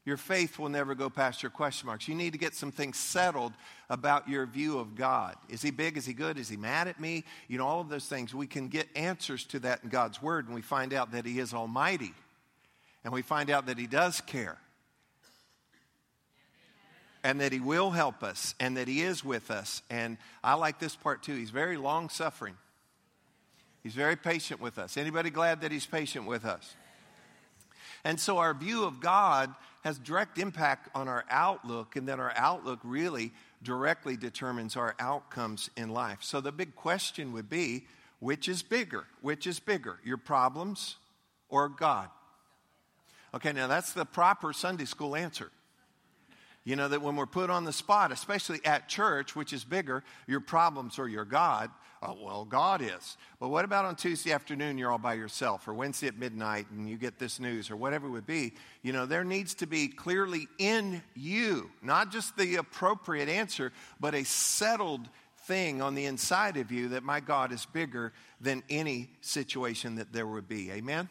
Your 0.07 0.15
faith 0.15 0.57
will 0.57 0.69
never 0.69 0.95
go 0.95 1.09
past 1.09 1.43
your 1.43 1.49
question 1.49 1.87
marks. 1.87 2.07
You 2.07 2.15
need 2.15 2.31
to 2.31 2.39
get 2.39 2.55
some 2.55 2.71
things 2.71 2.95
settled 2.95 3.51
about 3.89 4.29
your 4.29 4.45
view 4.45 4.79
of 4.79 4.95
God. 4.95 5.35
Is 5.49 5.61
he 5.61 5.69
big? 5.69 5.97
Is 5.97 6.05
he 6.05 6.13
good? 6.13 6.39
Is 6.39 6.47
he 6.47 6.55
mad 6.55 6.87
at 6.87 6.97
me? 6.97 7.25
You 7.49 7.57
know, 7.57 7.67
all 7.67 7.81
of 7.81 7.89
those 7.89 8.05
things. 8.05 8.33
We 8.33 8.47
can 8.47 8.69
get 8.69 8.87
answers 8.95 9.43
to 9.47 9.59
that 9.59 9.83
in 9.83 9.89
God's 9.89 10.21
Word, 10.21 10.45
and 10.45 10.55
we 10.55 10.61
find 10.61 10.93
out 10.93 11.11
that 11.11 11.25
he 11.25 11.39
is 11.39 11.53
almighty. 11.53 12.13
And 13.03 13.13
we 13.13 13.21
find 13.21 13.49
out 13.49 13.65
that 13.65 13.77
he 13.77 13.85
does 13.85 14.21
care. 14.21 14.57
And 17.21 17.41
that 17.41 17.51
he 17.51 17.59
will 17.59 17.91
help 17.91 18.23
us, 18.23 18.55
and 18.61 18.77
that 18.77 18.87
he 18.87 19.01
is 19.01 19.25
with 19.25 19.51
us. 19.51 19.81
And 19.89 20.17
I 20.41 20.53
like 20.53 20.79
this 20.79 20.95
part 20.95 21.21
too. 21.21 21.35
He's 21.35 21.49
very 21.49 21.75
long 21.75 22.07
suffering. 22.07 22.55
He's 23.87 23.95
very 23.95 24.17
patient 24.17 24.59
with 24.59 24.79
us. 24.79 24.97
Anybody 24.97 25.29
glad 25.29 25.61
that 25.61 25.71
he's 25.71 25.85
patient 25.85 26.25
with 26.25 26.43
us? 26.43 26.75
And 28.03 28.19
so 28.19 28.37
our 28.37 28.53
view 28.53 28.83
of 28.83 28.99
God 28.99 29.55
has 29.85 29.97
direct 29.97 30.37
impact 30.37 30.89
on 30.93 31.07
our 31.07 31.23
outlook, 31.29 31.95
and 31.95 32.05
then 32.05 32.19
our 32.19 32.33
outlook 32.35 32.79
really 32.83 33.31
directly 33.63 34.17
determines 34.17 34.75
our 34.75 34.93
outcomes 34.99 35.69
in 35.77 35.87
life. 35.87 36.17
So 36.19 36.41
the 36.41 36.51
big 36.51 36.75
question 36.75 37.31
would 37.31 37.49
be 37.49 37.85
which 38.19 38.49
is 38.49 38.61
bigger? 38.61 39.05
Which 39.21 39.47
is 39.47 39.61
bigger, 39.61 39.99
your 40.03 40.17
problems 40.17 40.97
or 41.47 41.69
God? 41.69 42.09
Okay, 43.33 43.53
now 43.53 43.67
that's 43.67 43.93
the 43.93 44.03
proper 44.03 44.51
Sunday 44.51 44.83
school 44.83 45.15
answer. 45.15 45.49
You 46.65 46.75
know, 46.75 46.89
that 46.89 47.01
when 47.01 47.15
we're 47.15 47.25
put 47.25 47.49
on 47.49 47.63
the 47.63 47.71
spot, 47.71 48.11
especially 48.11 48.59
at 48.65 48.89
church, 48.89 49.33
which 49.33 49.53
is 49.53 49.63
bigger, 49.63 50.03
your 50.27 50.41
problems 50.41 50.99
or 50.99 51.07
your 51.07 51.23
God, 51.23 51.71
oh, 52.01 52.17
well, 52.21 52.45
God 52.45 52.81
is. 52.81 53.17
But 53.39 53.49
what 53.49 53.65
about 53.65 53.85
on 53.85 53.95
Tuesday 53.95 54.31
afternoon, 54.31 54.77
you're 54.77 54.91
all 54.91 54.97
by 54.97 55.15
yourself, 55.15 55.67
or 55.67 55.73
Wednesday 55.73 56.07
at 56.07 56.17
midnight, 56.17 56.67
and 56.71 56.89
you 56.89 56.97
get 56.97 57.19
this 57.19 57.39
news, 57.39 57.71
or 57.71 57.75
whatever 57.75 58.07
it 58.07 58.11
would 58.11 58.25
be? 58.25 58.53
You 58.83 58.93
know, 58.93 59.05
there 59.05 59.23
needs 59.23 59.53
to 59.55 59.67
be 59.67 59.87
clearly 59.87 60.47
in 60.57 61.01
you, 61.15 61.69
not 61.81 62.11
just 62.11 62.37
the 62.37 62.55
appropriate 62.55 63.29
answer, 63.29 63.71
but 63.99 64.15
a 64.15 64.23
settled 64.23 65.07
thing 65.47 65.81
on 65.81 65.95
the 65.95 66.05
inside 66.05 66.57
of 66.57 66.71
you 66.71 66.89
that 66.89 67.03
my 67.03 67.19
God 67.19 67.51
is 67.51 67.65
bigger 67.65 68.11
than 68.41 68.63
any 68.69 69.09
situation 69.21 69.95
that 69.95 70.11
there 70.11 70.27
would 70.27 70.47
be. 70.47 70.71
Amen? 70.71 71.09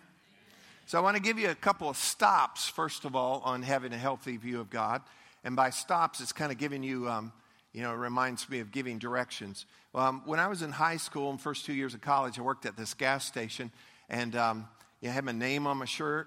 So 0.87 0.99
I 0.99 1.00
want 1.00 1.16
to 1.16 1.23
give 1.23 1.38
you 1.38 1.50
a 1.50 1.55
couple 1.55 1.88
of 1.88 1.97
stops, 1.97 2.69
first 2.69 3.05
of 3.05 3.16
all, 3.16 3.40
on 3.45 3.62
having 3.62 3.93
a 3.93 3.99
healthy 3.99 4.37
view 4.37 4.61
of 4.61 4.71
God. 4.71 5.02
And 5.43 5.57
by 5.57 5.71
stops, 5.71 6.21
it's 6.21 6.33
kind 6.33 6.52
of 6.52 6.59
giving 6.59 6.83
you, 6.83 7.09
um, 7.09 7.33
you 7.76 7.83
know, 7.83 7.92
it 7.92 7.97
reminds 7.97 8.49
me 8.49 8.61
of 8.61 8.73
giving 8.73 8.99
directions. 8.99 9.66
Um, 9.95 10.23
when 10.25 10.40
I 10.40 10.49
was 10.49 10.62
in 10.62 10.73
high 10.73 10.97
school 10.97 11.28
and 11.28 11.38
first 11.38 11.66
two 11.66 11.75
years 11.75 11.92
of 11.92 12.00
college, 12.00 12.38
I 12.38 12.42
worked 12.42 12.64
at 12.64 12.75
this 12.75 12.95
gas 12.95 13.26
station, 13.26 13.71
and 14.09 14.35
um, 14.35 14.66
I 15.04 15.09
had 15.09 15.25
my 15.26 15.33
name 15.33 15.66
on 15.66 15.76
my 15.76 15.85
shirt, 15.85 16.26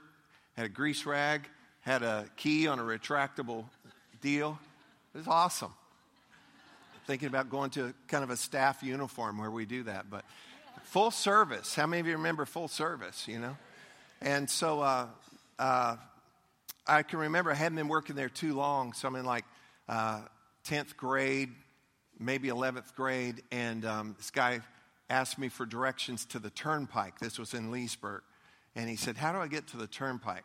had 0.56 0.68
a 0.68 0.70
grease 0.70 1.08
rag, 1.08 1.48
had 1.80 2.04
a 2.04 2.28
key 2.38 2.68
on 2.68 2.78
a 2.78 2.84
retractable 2.84 3.66
deal. 4.22 4.60
It 5.16 5.18
was 5.18 5.28
awesome. 5.28 5.74
Thinking 7.08 7.30
about 7.30 7.50
going 7.50 7.72
to 7.72 7.96
kind 8.08 8.24
of 8.24 8.30
a 8.30 8.38
staff 8.38 8.84
uniform 8.84 9.40
where 9.40 9.50
we 9.50 9.66
do 9.66 9.82
that, 9.84 10.08
but 10.08 10.26
full 10.84 11.10
service. 11.10 11.74
How 11.74 11.88
many 11.88 12.00
of 12.00 12.06
you 12.06 12.14
remember 12.14 12.46
full 12.46 12.68
service? 12.68 13.28
You 13.28 13.40
know, 13.40 13.58
and 14.22 14.48
so 14.48 14.82
uh, 14.82 15.08
uh, 15.58 15.96
I 16.86 17.02
can 17.02 17.18
remember 17.18 17.52
I 17.52 17.56
hadn't 17.56 17.78
been 17.78 17.88
working 17.88 18.16
there 18.16 18.30
too 18.30 18.54
long, 18.54 18.94
so 18.94 19.08
I'm 19.08 19.16
in 19.16 19.26
like 19.26 19.46
uh, 19.88 20.22
10th 20.70 20.96
grade, 20.96 21.50
maybe 22.20 22.50
11th 22.50 22.94
grade, 22.94 23.42
and 23.52 23.84
um, 23.86 24.14
this 24.20 24.30
guy 24.30 24.60
asked 25.10 25.40
me 25.40 25.50
for 25.50 25.66
directions 25.66 26.26
to 26.26 26.38
the 26.38 26.52
turnpike. 26.52 27.18
This 27.18 27.40
was 27.40 27.56
in 27.56 27.72
Leesburg. 27.72 28.22
And 28.76 28.88
he 28.88 28.96
said, 28.96 29.18
How 29.18 29.32
do 29.32 29.40
I 29.40 29.48
get 29.48 29.66
to 29.70 29.78
the 29.78 29.88
turnpike? 29.88 30.44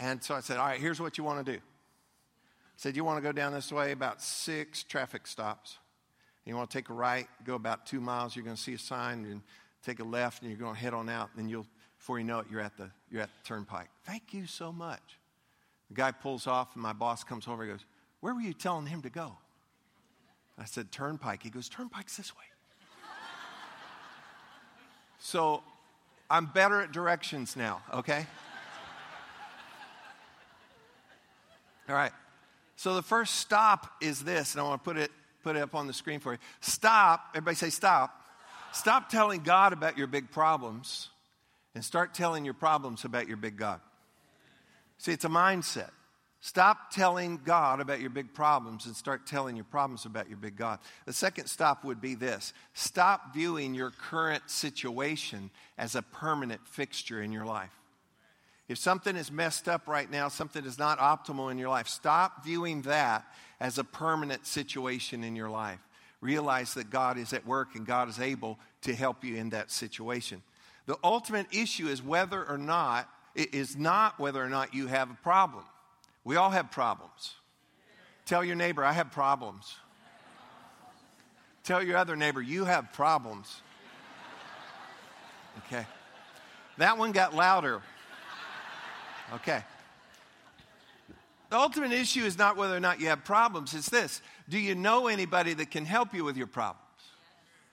And 0.00 0.20
so 0.20 0.34
I 0.34 0.40
said, 0.40 0.58
All 0.58 0.66
right, 0.66 0.80
here's 0.80 1.00
what 1.00 1.16
you 1.16 1.22
want 1.22 1.46
to 1.46 1.52
do. 1.52 1.58
He 1.58 2.78
said, 2.78 2.96
You 2.96 3.04
want 3.04 3.18
to 3.18 3.22
go 3.22 3.30
down 3.30 3.52
this 3.52 3.70
way 3.70 3.92
about 3.92 4.20
six 4.20 4.82
traffic 4.82 5.28
stops. 5.28 5.78
You 6.44 6.56
want 6.56 6.68
to 6.68 6.76
take 6.76 6.88
a 6.88 6.92
right, 6.92 7.28
go 7.44 7.54
about 7.54 7.86
two 7.86 8.00
miles, 8.00 8.34
you're 8.34 8.44
going 8.44 8.56
to 8.56 8.62
see 8.62 8.74
a 8.74 8.78
sign, 8.78 9.26
and 9.26 9.42
take 9.84 10.00
a 10.00 10.04
left, 10.04 10.42
and 10.42 10.50
you're 10.50 10.58
going 10.58 10.74
to 10.74 10.80
head 10.80 10.92
on 10.92 11.08
out, 11.08 11.30
and 11.34 11.44
then 11.44 11.48
you'll, 11.48 11.66
before 11.98 12.18
you 12.18 12.24
know 12.24 12.40
it, 12.40 12.46
you're 12.50 12.60
at 12.60 12.76
the, 12.76 12.90
you're 13.10 13.22
at 13.22 13.30
the 13.30 13.48
turnpike. 13.48 13.88
Thank 14.04 14.34
you 14.34 14.46
so 14.46 14.72
much. 14.72 15.18
The 15.88 15.94
guy 15.94 16.10
pulls 16.10 16.48
off, 16.48 16.74
and 16.74 16.82
my 16.82 16.92
boss 16.92 17.22
comes 17.22 17.46
over 17.46 17.62
and 17.62 17.72
goes, 17.72 17.84
Where 18.26 18.34
were 18.34 18.40
you 18.40 18.54
telling 18.54 18.86
him 18.86 19.02
to 19.02 19.08
go? 19.08 19.36
I 20.58 20.64
said, 20.64 20.90
Turnpike. 20.90 21.44
He 21.44 21.48
goes, 21.48 21.68
Turnpike's 21.68 22.16
this 22.16 22.34
way. 22.34 22.42
so 25.20 25.62
I'm 26.28 26.46
better 26.46 26.80
at 26.80 26.90
directions 26.90 27.54
now, 27.54 27.82
okay? 27.94 28.26
All 31.88 31.94
right. 31.94 32.10
So 32.74 32.96
the 32.96 33.02
first 33.02 33.36
stop 33.36 33.92
is 34.00 34.24
this, 34.24 34.54
and 34.54 34.60
I 34.60 34.64
want 34.64 34.82
to 34.82 34.90
put 34.90 34.96
it, 34.96 35.12
put 35.44 35.54
it 35.54 35.62
up 35.62 35.76
on 35.76 35.86
the 35.86 35.92
screen 35.92 36.18
for 36.18 36.32
you. 36.32 36.38
Stop, 36.60 37.28
everybody 37.32 37.54
say 37.54 37.70
stop. 37.70 38.26
Stop 38.72 39.08
telling 39.08 39.44
God 39.44 39.72
about 39.72 39.96
your 39.96 40.08
big 40.08 40.32
problems 40.32 41.10
and 41.76 41.84
start 41.84 42.12
telling 42.12 42.44
your 42.44 42.54
problems 42.54 43.04
about 43.04 43.28
your 43.28 43.36
big 43.36 43.56
God. 43.56 43.78
See, 44.98 45.12
it's 45.12 45.24
a 45.24 45.28
mindset. 45.28 45.90
Stop 46.40 46.90
telling 46.90 47.40
God 47.44 47.80
about 47.80 48.00
your 48.00 48.10
big 48.10 48.32
problems 48.32 48.86
and 48.86 48.94
start 48.94 49.26
telling 49.26 49.56
your 49.56 49.64
problems 49.64 50.04
about 50.04 50.28
your 50.28 50.36
big 50.36 50.56
God. 50.56 50.78
The 51.06 51.12
second 51.12 51.46
stop 51.46 51.84
would 51.84 52.00
be 52.00 52.14
this 52.14 52.52
stop 52.74 53.34
viewing 53.34 53.74
your 53.74 53.90
current 53.90 54.48
situation 54.50 55.50
as 55.78 55.94
a 55.94 56.02
permanent 56.02 56.66
fixture 56.68 57.22
in 57.22 57.32
your 57.32 57.46
life. 57.46 57.72
If 58.68 58.78
something 58.78 59.16
is 59.16 59.30
messed 59.30 59.68
up 59.68 59.86
right 59.86 60.10
now, 60.10 60.28
something 60.28 60.64
is 60.64 60.78
not 60.78 60.98
optimal 60.98 61.50
in 61.50 61.58
your 61.58 61.68
life, 61.68 61.88
stop 61.88 62.44
viewing 62.44 62.82
that 62.82 63.24
as 63.60 63.78
a 63.78 63.84
permanent 63.84 64.46
situation 64.46 65.24
in 65.24 65.36
your 65.36 65.50
life. 65.50 65.78
Realize 66.20 66.74
that 66.74 66.90
God 66.90 67.18
is 67.18 67.32
at 67.32 67.46
work 67.46 67.74
and 67.74 67.86
God 67.86 68.08
is 68.08 68.18
able 68.18 68.58
to 68.82 68.94
help 68.94 69.24
you 69.24 69.36
in 69.36 69.50
that 69.50 69.70
situation. 69.70 70.42
The 70.86 70.96
ultimate 71.02 71.46
issue 71.52 71.86
is 71.86 72.02
whether 72.02 72.44
or 72.44 72.58
not, 72.58 73.08
it 73.34 73.54
is 73.54 73.76
not 73.76 74.18
whether 74.18 74.42
or 74.42 74.48
not 74.48 74.74
you 74.74 74.86
have 74.86 75.10
a 75.10 75.16
problem. 75.22 75.64
We 76.26 76.34
all 76.34 76.50
have 76.50 76.72
problems. 76.72 77.34
Tell 78.26 78.44
your 78.44 78.56
neighbor, 78.56 78.84
I 78.84 78.92
have 78.92 79.12
problems. 79.12 79.76
Tell 81.62 81.80
your 81.80 81.96
other 81.96 82.16
neighbor, 82.16 82.42
you 82.42 82.64
have 82.64 82.92
problems. 82.92 83.62
Okay. 85.58 85.86
That 86.78 86.98
one 86.98 87.12
got 87.12 87.32
louder. 87.32 87.80
Okay. 89.34 89.62
The 91.50 91.56
ultimate 91.56 91.92
issue 91.92 92.24
is 92.24 92.36
not 92.36 92.56
whether 92.56 92.76
or 92.76 92.80
not 92.80 93.00
you 93.00 93.06
have 93.06 93.24
problems, 93.24 93.72
it's 93.72 93.88
this 93.88 94.20
do 94.48 94.58
you 94.58 94.74
know 94.74 95.06
anybody 95.06 95.54
that 95.54 95.70
can 95.70 95.84
help 95.84 96.12
you 96.12 96.24
with 96.24 96.36
your 96.36 96.48
problems? 96.48 96.82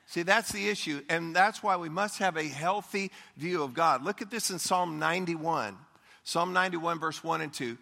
See, 0.06 0.22
that's 0.22 0.52
the 0.52 0.70
issue, 0.70 1.02
and 1.10 1.36
that's 1.36 1.64
why 1.64 1.76
we 1.78 1.90
must 1.90 2.20
have 2.20 2.38
a 2.38 2.48
healthy 2.48 3.10
view 3.36 3.64
of 3.64 3.74
God. 3.74 4.04
Look 4.04 4.22
at 4.22 4.30
this 4.30 4.52
in 4.52 4.60
Psalm 4.60 5.00
91. 5.00 5.76
Psalm 6.24 6.54
91, 6.54 7.00
verse 7.00 7.24
1 7.24 7.42
and 7.42 7.52
2. 7.52 7.78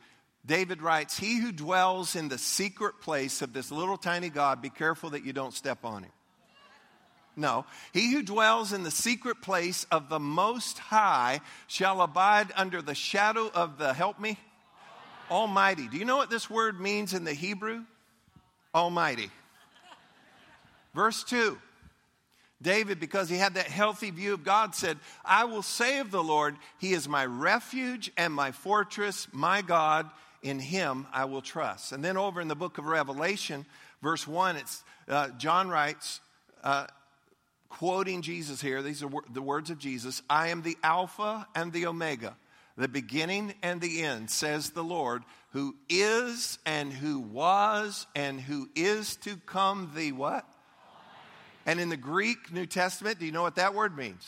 David 0.46 0.82
writes, 0.82 1.18
He 1.18 1.38
who 1.38 1.52
dwells 1.52 2.16
in 2.16 2.30
the 2.30 2.38
secret 2.38 3.02
place 3.02 3.42
of 3.42 3.54
this 3.54 3.72
little 3.72 3.98
tiny 3.98 4.30
God, 4.30 4.62
be 4.62 4.70
careful 4.70 5.12
that 5.12 5.24
you 5.24 5.34
don't 5.34 5.54
step 5.54 5.86
on 5.86 6.04
him. 6.04 6.12
No. 7.36 7.66
He 7.94 8.12
who 8.12 8.24
dwells 8.24 8.74
in 8.74 8.84
the 8.84 8.92
secret 8.92 9.42
place 9.42 9.86
of 9.92 10.10
the 10.10 10.20
Most 10.20 10.80
High 10.80 11.40
shall 11.68 12.02
abide 12.02 12.52
under 12.56 12.82
the 12.82 12.96
shadow 12.96 13.50
of 13.54 13.78
the, 13.78 13.94
help 13.94 14.20
me, 14.20 14.38
Almighty. 15.30 15.88
Do 15.88 15.98
you 15.98 16.06
know 16.06 16.18
what 16.18 16.30
this 16.30 16.50
word 16.50 16.80
means 16.80 17.14
in 17.14 17.24
the 17.24 17.34
Hebrew? 17.34 17.84
Almighty. 18.76 19.30
Verse 20.94 21.24
2 21.24 21.58
David, 22.62 23.00
because 23.00 23.28
he 23.28 23.38
had 23.38 23.56
that 23.56 23.66
healthy 23.66 24.12
view 24.12 24.34
of 24.34 24.44
God, 24.44 24.76
said, 24.76 25.00
I 25.26 25.46
will 25.46 25.64
say 25.64 25.98
of 25.98 26.12
the 26.12 26.22
Lord, 26.22 26.58
He 26.78 26.94
is 26.94 27.10
my 27.10 27.26
refuge 27.26 28.12
and 28.18 28.32
my 28.32 28.52
fortress, 28.52 29.28
my 29.32 29.64
God, 29.64 30.10
in 30.42 30.60
Him 30.60 31.08
I 31.14 31.26
will 31.26 31.42
trust. 31.42 31.92
And 31.92 32.04
then 32.04 32.18
over 32.18 32.42
in 32.42 32.48
the 32.48 32.56
book 32.56 32.78
of 32.78 32.86
Revelation, 32.86 33.66
verse 34.02 34.28
1, 34.28 34.58
it's, 34.58 34.84
uh, 35.08 35.30
John 35.38 35.70
writes, 35.70 36.20
uh, 36.64 36.88
quoting 37.70 38.22
Jesus 38.22 38.62
here, 38.62 38.82
these 38.82 39.04
are 39.04 39.10
the 39.32 39.42
words 39.42 39.70
of 39.70 39.80
Jesus 39.80 40.22
I 40.30 40.50
am 40.50 40.62
the 40.62 40.78
Alpha 40.84 41.48
and 41.56 41.72
the 41.72 41.88
Omega, 41.88 42.36
the 42.78 42.88
beginning 42.88 43.54
and 43.62 43.82
the 43.82 44.02
end, 44.02 44.30
says 44.30 44.72
the 44.72 44.84
Lord, 44.84 45.24
who 45.52 45.76
is 45.90 46.60
and 46.66 46.92
who 46.92 47.20
was 47.20 48.08
and 48.16 48.40
who 48.40 48.70
is 48.76 49.16
to 49.18 49.38
come, 49.46 49.92
the 49.96 50.12
what? 50.12 50.46
And 51.66 51.80
in 51.80 51.90
the 51.90 51.98
Greek 51.98 52.52
New 52.52 52.66
Testament, 52.66 53.20
do 53.20 53.26
you 53.26 53.32
know 53.32 53.44
what 53.44 53.56
that 53.56 53.76
word 53.76 53.96
means? 53.96 54.28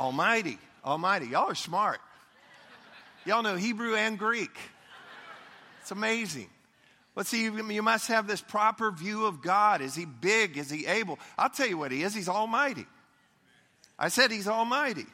Almighty. 0.00 0.58
Almighty. 0.84 1.26
Y'all 1.26 1.50
are 1.50 1.54
smart. 1.54 2.00
Y'all 3.26 3.42
know 3.42 3.56
Hebrew 3.56 3.94
and 3.94 4.18
Greek. 4.18 4.56
It's 5.88 5.92
amazing. 5.92 6.50
But 7.14 7.26
see, 7.26 7.44
you 7.44 7.82
must 7.82 8.08
have 8.08 8.26
this 8.26 8.42
proper 8.42 8.90
view 8.90 9.24
of 9.24 9.40
God. 9.40 9.80
Is 9.80 9.94
he 9.94 10.04
big? 10.04 10.58
Is 10.58 10.68
he 10.68 10.84
able? 10.84 11.18
I'll 11.38 11.48
tell 11.48 11.66
you 11.66 11.78
what 11.78 11.92
he 11.92 12.02
is. 12.02 12.14
He's 12.14 12.28
almighty. 12.28 12.84
I 13.98 14.08
said 14.08 14.30
he's 14.30 14.46
almighty. 14.46 15.06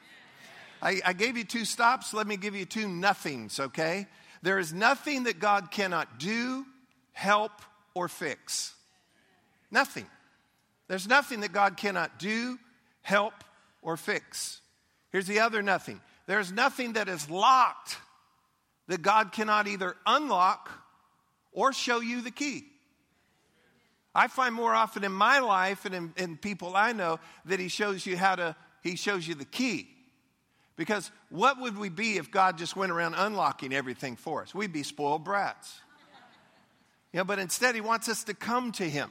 I, 0.83 1.00
I 1.04 1.12
gave 1.12 1.37
you 1.37 1.45
two 1.45 1.64
stops. 1.64 2.12
Let 2.12 2.26
me 2.26 2.37
give 2.37 2.57
you 2.57 2.64
two 2.64 2.88
nothings, 2.88 3.61
okay? 3.61 4.09
There 4.43 4.59
is 4.59 4.73
nothing 4.73 5.23
that 5.25 5.38
God 5.38 5.71
cannot 5.71 6.19
do, 6.19 6.66
help, 7.12 7.52
or 7.95 8.09
fix. 8.09 8.75
Nothing. 9.71 10.07
There's 10.88 11.07
nothing 11.07 11.43
that 11.43 11.52
God 11.52 11.76
cannot 11.76 12.19
do, 12.19 12.59
help, 13.02 13.45
or 13.81 13.97
fix. 13.97 14.61
Here's 15.12 15.28
the 15.28 15.38
other 15.38 15.62
nothing 15.62 16.00
there's 16.26 16.50
nothing 16.50 16.95
that 16.95 17.09
is 17.09 17.31
locked 17.31 17.97
that 18.88 19.02
God 19.02 19.32
cannot 19.32 19.66
either 19.66 19.96
unlock 20.06 20.70
or 21.52 21.72
show 21.72 22.00
you 22.00 22.20
the 22.20 22.30
key. 22.30 22.64
I 24.14 24.28
find 24.28 24.54
more 24.54 24.72
often 24.72 25.02
in 25.02 25.12
my 25.12 25.40
life 25.40 25.84
and 25.84 25.94
in, 25.94 26.14
in, 26.16 26.36
people 26.36 26.76
I 26.76 26.92
know 26.92 27.18
that 27.46 27.58
he 27.58 27.68
shows 27.68 28.06
you 28.06 28.16
how 28.16 28.36
to, 28.36 28.54
he 28.82 28.94
shows 28.94 29.26
you 29.26 29.34
the 29.34 29.44
key. 29.44 29.88
Because 30.76 31.10
what 31.30 31.60
would 31.60 31.76
we 31.76 31.88
be 31.88 32.16
if 32.16 32.30
God 32.30 32.58
just 32.58 32.76
went 32.76 32.92
around 32.92 33.14
unlocking 33.14 33.72
everything 33.72 34.16
for 34.16 34.42
us? 34.42 34.54
We'd 34.54 34.72
be 34.72 34.82
spoiled 34.82 35.24
brats. 35.24 35.80
You 37.12 37.18
know, 37.18 37.24
but 37.24 37.38
instead, 37.38 37.74
he 37.76 37.80
wants 37.80 38.08
us 38.08 38.24
to 38.24 38.34
come 38.34 38.72
to 38.72 38.88
him. 38.88 39.10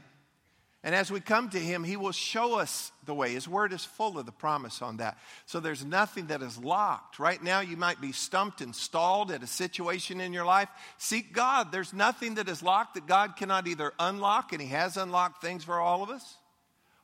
And 0.85 0.93
as 0.93 1.09
we 1.09 1.21
come 1.21 1.49
to 1.49 1.59
Him, 1.59 1.83
He 1.85 1.95
will 1.95 2.11
show 2.11 2.59
us 2.59 2.91
the 3.05 3.13
way. 3.13 3.33
His 3.33 3.47
Word 3.47 3.71
is 3.71 3.85
full 3.85 4.19
of 4.19 4.25
the 4.25 4.33
promise 4.33 4.81
on 4.81 4.97
that. 4.97 5.17
So 5.45 5.61
there's 5.61 5.85
nothing 5.85 6.27
that 6.27 6.41
is 6.41 6.57
locked. 6.57 7.19
Right 7.19 7.41
now, 7.41 7.61
you 7.61 7.77
might 7.77 8.01
be 8.01 8.11
stumped 8.11 8.59
and 8.59 8.75
stalled 8.75 9.31
at 9.31 9.43
a 9.43 9.47
situation 9.47 10.19
in 10.19 10.33
your 10.33 10.45
life. 10.45 10.67
Seek 10.97 11.31
God. 11.31 11.71
There's 11.71 11.93
nothing 11.93 12.35
that 12.35 12.49
is 12.49 12.61
locked 12.61 12.95
that 12.95 13.07
God 13.07 13.37
cannot 13.37 13.65
either 13.67 13.93
unlock, 13.97 14.51
and 14.51 14.61
He 14.61 14.67
has 14.69 14.97
unlocked 14.97 15.41
things 15.41 15.63
for 15.63 15.79
all 15.79 16.03
of 16.03 16.09
us, 16.09 16.35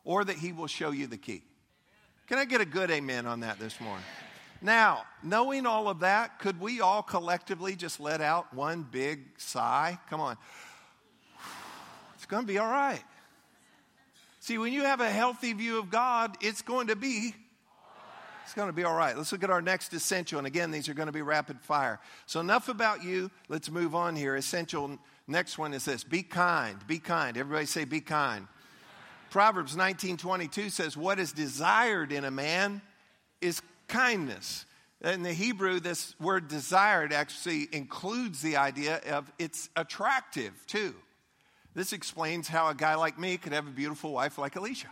or 0.04 0.26
that 0.26 0.38
He 0.38 0.52
will 0.52 0.68
show 0.68 0.92
you 0.92 1.08
the 1.08 1.18
key. 1.18 1.42
Can 2.28 2.38
I 2.38 2.46
get 2.46 2.60
a 2.60 2.66
good 2.66 2.92
amen 2.92 3.26
on 3.26 3.40
that 3.40 3.60
this 3.60 3.80
morning? 3.80 4.06
Now, 4.62 5.04
knowing 5.24 5.66
all 5.66 5.88
of 5.88 6.02
that, 6.02 6.40
could 6.40 6.60
we 6.60 6.82
all 6.82 7.02
collectively 7.02 7.78
just 7.78 8.02
let 8.02 8.20
out 8.20 8.54
one 8.54 8.84
big 8.84 9.22
sigh? 9.38 9.98
Come 10.10 10.20
on. 10.20 10.38
It's 12.16 12.26
going 12.26 12.44
to 12.44 12.48
be 12.48 12.60
all 12.60 12.70
right. 12.70 13.02
See, 14.40 14.58
when 14.58 14.74
you 14.74 14.84
have 14.84 15.02
a 15.02 15.10
healthy 15.10 15.54
view 15.54 15.80
of 15.80 15.90
God, 15.90 16.38
it's 16.42 16.62
going 16.62 16.88
to 16.88 16.96
be 16.96 17.34
it's 18.50 18.56
going 18.56 18.70
to 18.70 18.74
be 18.74 18.84
all 18.84 18.96
right. 18.96 19.16
Let's 19.16 19.32
look 19.32 19.44
at 19.44 19.52
our 19.52 19.62
next 19.62 19.94
essential. 19.94 20.40
And 20.40 20.48
again, 20.48 20.72
these 20.72 20.90
are 20.90 20.96
going 20.96 21.06
to 21.06 21.12
be 21.14 21.22
rapid 21.22 21.62
fire. 21.62 22.00
So, 22.26 22.40
enough 22.40 22.68
about 22.68 23.04
you. 23.04 23.30
Let's 23.48 23.70
move 23.70 23.94
on 23.94 24.16
here. 24.16 24.36
Essential 24.36 24.98
next 25.28 25.60
one 25.60 25.72
is 25.72 25.86
this 25.86 26.04
be 26.04 26.24
kind. 26.24 26.76
Be 26.88 26.98
kind. 26.98 27.38
Everybody 27.38 27.68
say, 27.68 27.86
be 27.86 28.02
kind. 28.02 28.48
Proverbs 29.30 29.76
19 29.76 30.18
22 30.18 30.72
says, 30.72 30.98
What 30.98 31.20
is 31.20 31.32
desired 31.32 32.12
in 32.12 32.26
a 32.26 32.32
man 32.32 32.82
is 33.40 33.62
kindness. 33.88 34.66
In 35.04 35.22
the 35.22 35.34
Hebrew, 35.34 35.80
this 35.80 36.16
word 36.20 36.48
desired 36.48 37.14
actually 37.14 37.68
includes 37.72 38.42
the 38.42 38.58
idea 38.58 39.00
of 39.12 39.32
it's 39.38 39.70
attractive 39.76 40.54
too. 40.66 40.96
This 41.76 41.94
explains 41.94 42.48
how 42.48 42.70
a 42.70 42.76
guy 42.76 42.96
like 42.96 43.20
me 43.20 43.38
could 43.38 43.54
have 43.54 43.68
a 43.68 43.72
beautiful 43.72 44.12
wife 44.12 44.38
like 44.38 44.56
Alicia. 44.56 44.88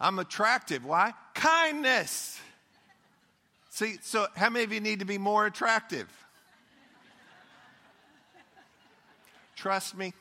I'm 0.00 0.18
attractive. 0.18 0.84
Why? 0.84 1.12
Kindness. 1.34 2.40
See, 3.70 3.96
so 4.02 4.26
how 4.36 4.50
many 4.50 4.64
of 4.64 4.72
you 4.72 4.80
need 4.80 5.00
to 5.00 5.04
be 5.04 5.18
more 5.18 5.46
attractive? 5.46 6.08
Trust 9.56 9.96
me. 9.96 10.12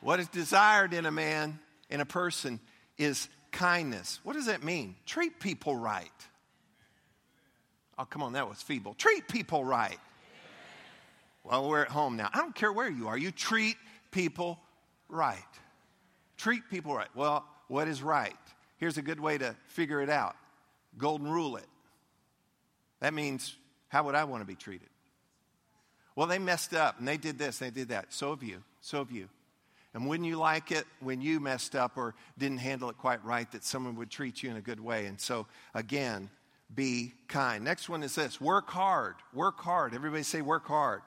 What 0.00 0.20
is 0.20 0.28
desired 0.28 0.94
in 0.94 1.06
a 1.06 1.12
man, 1.12 1.58
in 1.90 2.00
a 2.00 2.04
person, 2.04 2.60
is 2.98 3.28
kindness. 3.52 4.20
What 4.24 4.34
does 4.34 4.46
that 4.46 4.62
mean? 4.62 4.96
Treat 5.06 5.38
people 5.40 5.76
right. 5.76 6.10
Oh, 7.98 8.04
come 8.04 8.22
on, 8.22 8.32
that 8.32 8.48
was 8.48 8.62
feeble. 8.62 8.94
Treat 8.94 9.28
people 9.28 9.64
right. 9.64 9.98
Well, 11.44 11.68
we're 11.68 11.82
at 11.82 11.88
home 11.88 12.16
now. 12.16 12.30
I 12.32 12.38
don't 12.38 12.54
care 12.54 12.72
where 12.72 12.88
you 12.90 13.08
are. 13.08 13.18
You 13.18 13.30
treat 13.30 13.76
people 14.10 14.58
right. 15.08 15.38
Treat 16.36 16.62
people 16.70 16.94
right. 16.94 17.08
Well, 17.14 17.44
what 17.68 17.88
is 17.88 18.02
right? 18.02 18.36
Here's 18.78 18.98
a 18.98 19.02
good 19.02 19.20
way 19.20 19.38
to 19.38 19.54
figure 19.66 20.00
it 20.00 20.10
out 20.10 20.36
golden 20.98 21.28
rule 21.28 21.56
it. 21.56 21.66
That 23.00 23.14
means, 23.14 23.56
how 23.88 24.04
would 24.04 24.14
I 24.14 24.24
want 24.24 24.42
to 24.42 24.46
be 24.46 24.54
treated? 24.54 24.88
Well, 26.14 26.26
they 26.26 26.38
messed 26.38 26.74
up 26.74 26.98
and 26.98 27.08
they 27.08 27.16
did 27.16 27.38
this, 27.38 27.60
and 27.60 27.70
they 27.70 27.80
did 27.80 27.88
that. 27.88 28.12
So 28.12 28.30
have 28.30 28.42
you. 28.42 28.62
So 28.80 28.98
have 28.98 29.10
you. 29.10 29.28
And 29.94 30.08
wouldn't 30.08 30.28
you 30.28 30.36
like 30.36 30.70
it 30.70 30.86
when 31.00 31.20
you 31.20 31.40
messed 31.40 31.74
up 31.74 31.96
or 31.96 32.14
didn't 32.38 32.58
handle 32.58 32.88
it 32.90 32.98
quite 32.98 33.24
right 33.24 33.50
that 33.52 33.64
someone 33.64 33.96
would 33.96 34.10
treat 34.10 34.42
you 34.42 34.50
in 34.50 34.56
a 34.56 34.60
good 34.60 34.80
way? 34.80 35.06
And 35.06 35.20
so, 35.20 35.46
again, 35.74 36.30
be 36.74 37.12
kind. 37.28 37.64
Next 37.64 37.88
one 37.88 38.02
is 38.02 38.14
this 38.14 38.40
work 38.40 38.70
hard. 38.70 39.14
Work 39.32 39.60
hard. 39.60 39.94
Everybody 39.94 40.22
say, 40.22 40.40
work 40.42 40.66
hard. 40.66 41.02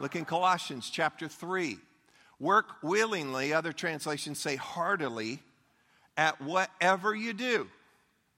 Look 0.00 0.16
in 0.16 0.24
Colossians 0.24 0.90
chapter 0.90 1.28
3. 1.28 1.78
Work 2.40 2.82
willingly, 2.82 3.52
other 3.52 3.72
translations 3.72 4.38
say 4.38 4.54
heartily, 4.56 5.40
at 6.16 6.40
whatever 6.40 7.14
you 7.14 7.32
do, 7.32 7.68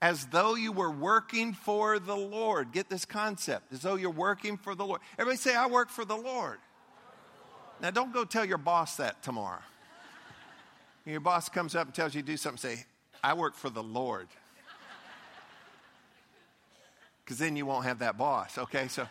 as 0.01 0.27
though 0.27 0.55
you 0.55 0.73
were 0.73 0.91
working 0.91 1.53
for 1.53 1.99
the 1.99 2.17
Lord. 2.17 2.73
Get 2.73 2.89
this 2.89 3.05
concept, 3.05 3.73
as 3.73 3.81
though 3.83 3.97
you're 3.97 4.11
working 4.11 4.57
for 4.57 4.75
the 4.75 4.85
Lord. 4.85 5.01
Everybody 5.19 5.37
say, 5.37 5.55
I 5.55 5.67
work 5.67 5.91
for 5.91 6.05
the 6.05 6.17
Lord. 6.17 6.59
Now, 7.83 7.91
don't 7.91 8.13
go 8.13 8.25
tell 8.25 8.45
your 8.45 8.59
boss 8.59 8.97
that 8.97 9.23
tomorrow. 9.23 9.61
Your 11.07 11.21
boss 11.21 11.49
comes 11.49 11.75
up 11.75 11.87
and 11.87 11.95
tells 11.95 12.15
you 12.15 12.21
to 12.21 12.27
do 12.27 12.37
something, 12.37 12.59
say, 12.59 12.85
I 13.23 13.35
work 13.35 13.55
for 13.55 13.71
the 13.71 13.83
Lord. 13.83 14.29
Because 17.31 17.39
then 17.39 17.55
you 17.55 17.65
won't 17.65 17.85
have 17.85 18.01
that 18.01 18.19
boss, 18.19 18.59
okay? 18.59 18.89
So, 18.89 19.07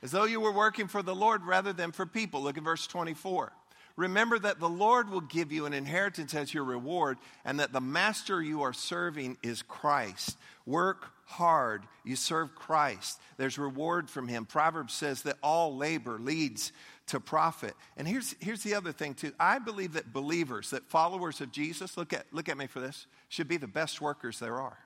as 0.00 0.12
though 0.12 0.26
you 0.26 0.38
were 0.38 0.52
working 0.52 0.86
for 0.86 1.02
the 1.02 1.12
Lord 1.12 1.42
rather 1.44 1.72
than 1.72 1.90
for 1.90 2.06
people. 2.06 2.40
Look 2.40 2.56
at 2.56 2.62
verse 2.62 2.86
24. 2.86 3.52
Remember 3.96 4.38
that 4.38 4.60
the 4.60 4.68
Lord 4.68 5.10
will 5.10 5.22
give 5.22 5.50
you 5.50 5.66
an 5.66 5.72
inheritance 5.72 6.34
as 6.34 6.54
your 6.54 6.62
reward, 6.62 7.18
and 7.44 7.58
that 7.58 7.72
the 7.72 7.80
master 7.80 8.40
you 8.40 8.62
are 8.62 8.72
serving 8.72 9.38
is 9.42 9.60
Christ. 9.60 10.36
Work 10.66 11.10
hard. 11.24 11.82
You 12.04 12.14
serve 12.14 12.54
Christ. 12.54 13.18
There's 13.38 13.58
reward 13.58 14.08
from 14.08 14.28
him. 14.28 14.44
Proverbs 14.44 14.94
says 14.94 15.22
that 15.22 15.38
all 15.42 15.76
labor 15.76 16.20
leads 16.20 16.70
to 17.08 17.18
profit. 17.18 17.74
And 17.96 18.06
here's, 18.06 18.36
here's 18.38 18.62
the 18.62 18.76
other 18.76 18.92
thing, 18.92 19.14
too. 19.14 19.32
I 19.40 19.58
believe 19.58 19.94
that 19.94 20.12
believers, 20.12 20.70
that 20.70 20.88
followers 20.88 21.40
of 21.40 21.50
Jesus, 21.50 21.96
look 21.96 22.12
at, 22.12 22.26
look 22.30 22.48
at 22.48 22.56
me 22.56 22.68
for 22.68 22.78
this, 22.78 23.08
should 23.28 23.48
be 23.48 23.56
the 23.56 23.66
best 23.66 24.00
workers 24.00 24.38
there 24.38 24.60
are. 24.60 24.78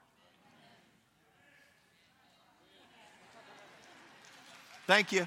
Thank 4.86 5.12
you. 5.12 5.26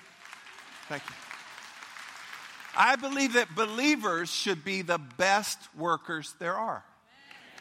Thank 0.87 1.03
you. 1.03 1.15
I 2.77 2.95
believe 2.95 3.33
that 3.33 3.53
believers 3.55 4.31
should 4.31 4.63
be 4.63 4.81
the 4.81 4.97
best 5.17 5.59
workers 5.75 6.33
there 6.39 6.55
are. 6.55 6.83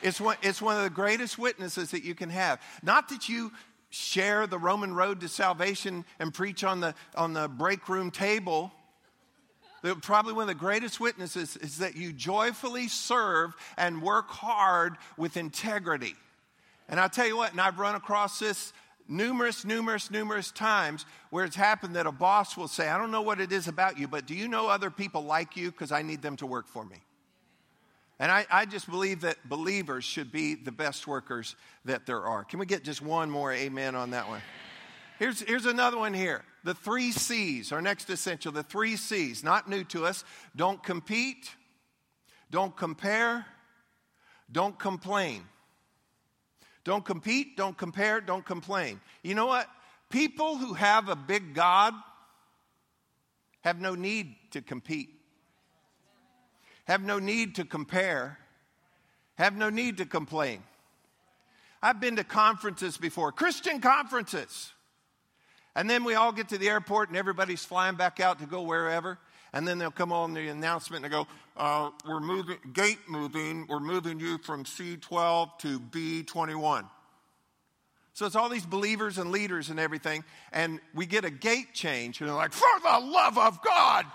It's 0.00 0.20
one, 0.20 0.36
it's 0.42 0.62
one 0.62 0.76
of 0.76 0.84
the 0.84 0.90
greatest 0.90 1.38
witnesses 1.38 1.90
that 1.90 2.04
you 2.04 2.14
can 2.14 2.30
have. 2.30 2.62
Not 2.82 3.08
that 3.08 3.28
you 3.28 3.52
share 3.90 4.46
the 4.46 4.58
Roman 4.58 4.94
road 4.94 5.20
to 5.20 5.28
salvation 5.28 6.04
and 6.20 6.32
preach 6.32 6.62
on 6.62 6.80
the, 6.80 6.94
on 7.16 7.32
the 7.32 7.48
break 7.48 7.88
room 7.88 8.12
table. 8.12 8.70
Probably 10.02 10.34
one 10.34 10.42
of 10.42 10.48
the 10.48 10.54
greatest 10.54 11.00
witnesses 11.00 11.56
is 11.56 11.78
that 11.78 11.96
you 11.96 12.12
joyfully 12.12 12.86
serve 12.86 13.54
and 13.76 14.02
work 14.02 14.28
hard 14.28 14.96
with 15.16 15.36
integrity. 15.36 16.14
And 16.88 17.00
I'll 17.00 17.08
tell 17.08 17.26
you 17.26 17.36
what, 17.36 17.52
and 17.52 17.60
I've 17.60 17.78
run 17.78 17.94
across 17.94 18.38
this 18.38 18.72
numerous, 19.08 19.64
numerous, 19.64 20.10
numerous 20.10 20.50
times 20.50 21.06
where 21.30 21.44
it's 21.44 21.56
happened 21.56 21.96
that 21.96 22.06
a 22.06 22.12
boss 22.12 22.56
will 22.56 22.68
say, 22.68 22.88
I 22.88 22.98
don't 22.98 23.10
know 23.10 23.22
what 23.22 23.40
it 23.40 23.50
is 23.50 23.66
about 23.66 23.98
you, 23.98 24.06
but 24.06 24.26
do 24.26 24.34
you 24.34 24.46
know 24.46 24.68
other 24.68 24.90
people 24.90 25.24
like 25.24 25.56
you? 25.56 25.70
Because 25.70 25.90
I 25.90 26.02
need 26.02 26.22
them 26.22 26.36
to 26.36 26.46
work 26.46 26.68
for 26.68 26.84
me. 26.84 26.98
And 28.20 28.30
I, 28.32 28.46
I, 28.50 28.64
just 28.66 28.90
believe 28.90 29.20
that 29.20 29.48
believers 29.48 30.04
should 30.04 30.32
be 30.32 30.56
the 30.56 30.72
best 30.72 31.06
workers 31.06 31.54
that 31.84 32.04
there 32.04 32.24
are. 32.24 32.42
Can 32.42 32.58
we 32.58 32.66
get 32.66 32.82
just 32.82 33.00
one 33.00 33.30
more 33.30 33.52
amen 33.52 33.94
on 33.94 34.10
that 34.10 34.28
one? 34.28 34.40
Here's, 35.20 35.40
here's 35.40 35.66
another 35.66 35.98
one 35.98 36.14
here. 36.14 36.44
The 36.64 36.74
three 36.74 37.12
C's, 37.12 37.70
our 37.70 37.80
next 37.80 38.10
essential, 38.10 38.50
the 38.50 38.64
three 38.64 38.96
C's, 38.96 39.44
not 39.44 39.68
new 39.68 39.84
to 39.84 40.04
us. 40.04 40.24
Don't 40.56 40.82
compete, 40.82 41.54
don't 42.50 42.76
compare, 42.76 43.46
don't 44.50 44.78
complain. 44.78 45.42
Don't 46.84 47.04
compete, 47.04 47.56
don't 47.56 47.76
compare, 47.76 48.20
don't 48.20 48.44
complain. 48.44 49.00
You 49.22 49.34
know 49.34 49.46
what? 49.46 49.68
People 50.10 50.56
who 50.56 50.74
have 50.74 51.08
a 51.08 51.16
big 51.16 51.54
God 51.54 51.94
have 53.60 53.80
no 53.80 53.94
need 53.94 54.34
to 54.52 54.62
compete, 54.62 55.10
have 56.84 57.02
no 57.02 57.18
need 57.18 57.56
to 57.56 57.64
compare, 57.64 58.38
have 59.36 59.56
no 59.56 59.68
need 59.68 59.98
to 59.98 60.06
complain. 60.06 60.62
I've 61.82 62.00
been 62.00 62.16
to 62.16 62.24
conferences 62.24 62.96
before, 62.96 63.32
Christian 63.32 63.80
conferences. 63.80 64.72
And 65.76 65.88
then 65.88 66.02
we 66.02 66.14
all 66.14 66.32
get 66.32 66.48
to 66.48 66.58
the 66.58 66.68
airport 66.68 67.08
and 67.08 67.16
everybody's 67.16 67.64
flying 67.64 67.94
back 67.94 68.18
out 68.18 68.40
to 68.40 68.46
go 68.46 68.62
wherever. 68.62 69.18
And 69.52 69.66
then 69.66 69.78
they'll 69.78 69.90
come 69.90 70.12
on 70.12 70.34
the 70.34 70.48
announcement 70.48 71.04
and 71.04 71.12
go, 71.12 71.26
uh, 71.58 71.90
We're 72.06 72.20
moving, 72.20 72.56
gate 72.72 73.00
moving, 73.08 73.66
we're 73.68 73.80
moving 73.80 74.18
you 74.20 74.38
from 74.38 74.64
C12 74.64 75.58
to 75.58 75.80
B21. 75.80 76.88
So 78.14 78.26
it's 78.26 78.34
all 78.34 78.48
these 78.48 78.66
believers 78.66 79.18
and 79.18 79.30
leaders 79.30 79.68
and 79.68 79.78
everything. 79.78 80.24
And 80.52 80.80
we 80.94 81.06
get 81.06 81.24
a 81.24 81.30
gate 81.30 81.74
change 81.74 82.20
and 82.20 82.28
they're 82.28 82.36
like, 82.36 82.52
For 82.52 82.66
the 82.82 82.98
love 82.98 83.36
of 83.38 83.62
God. 83.62 84.06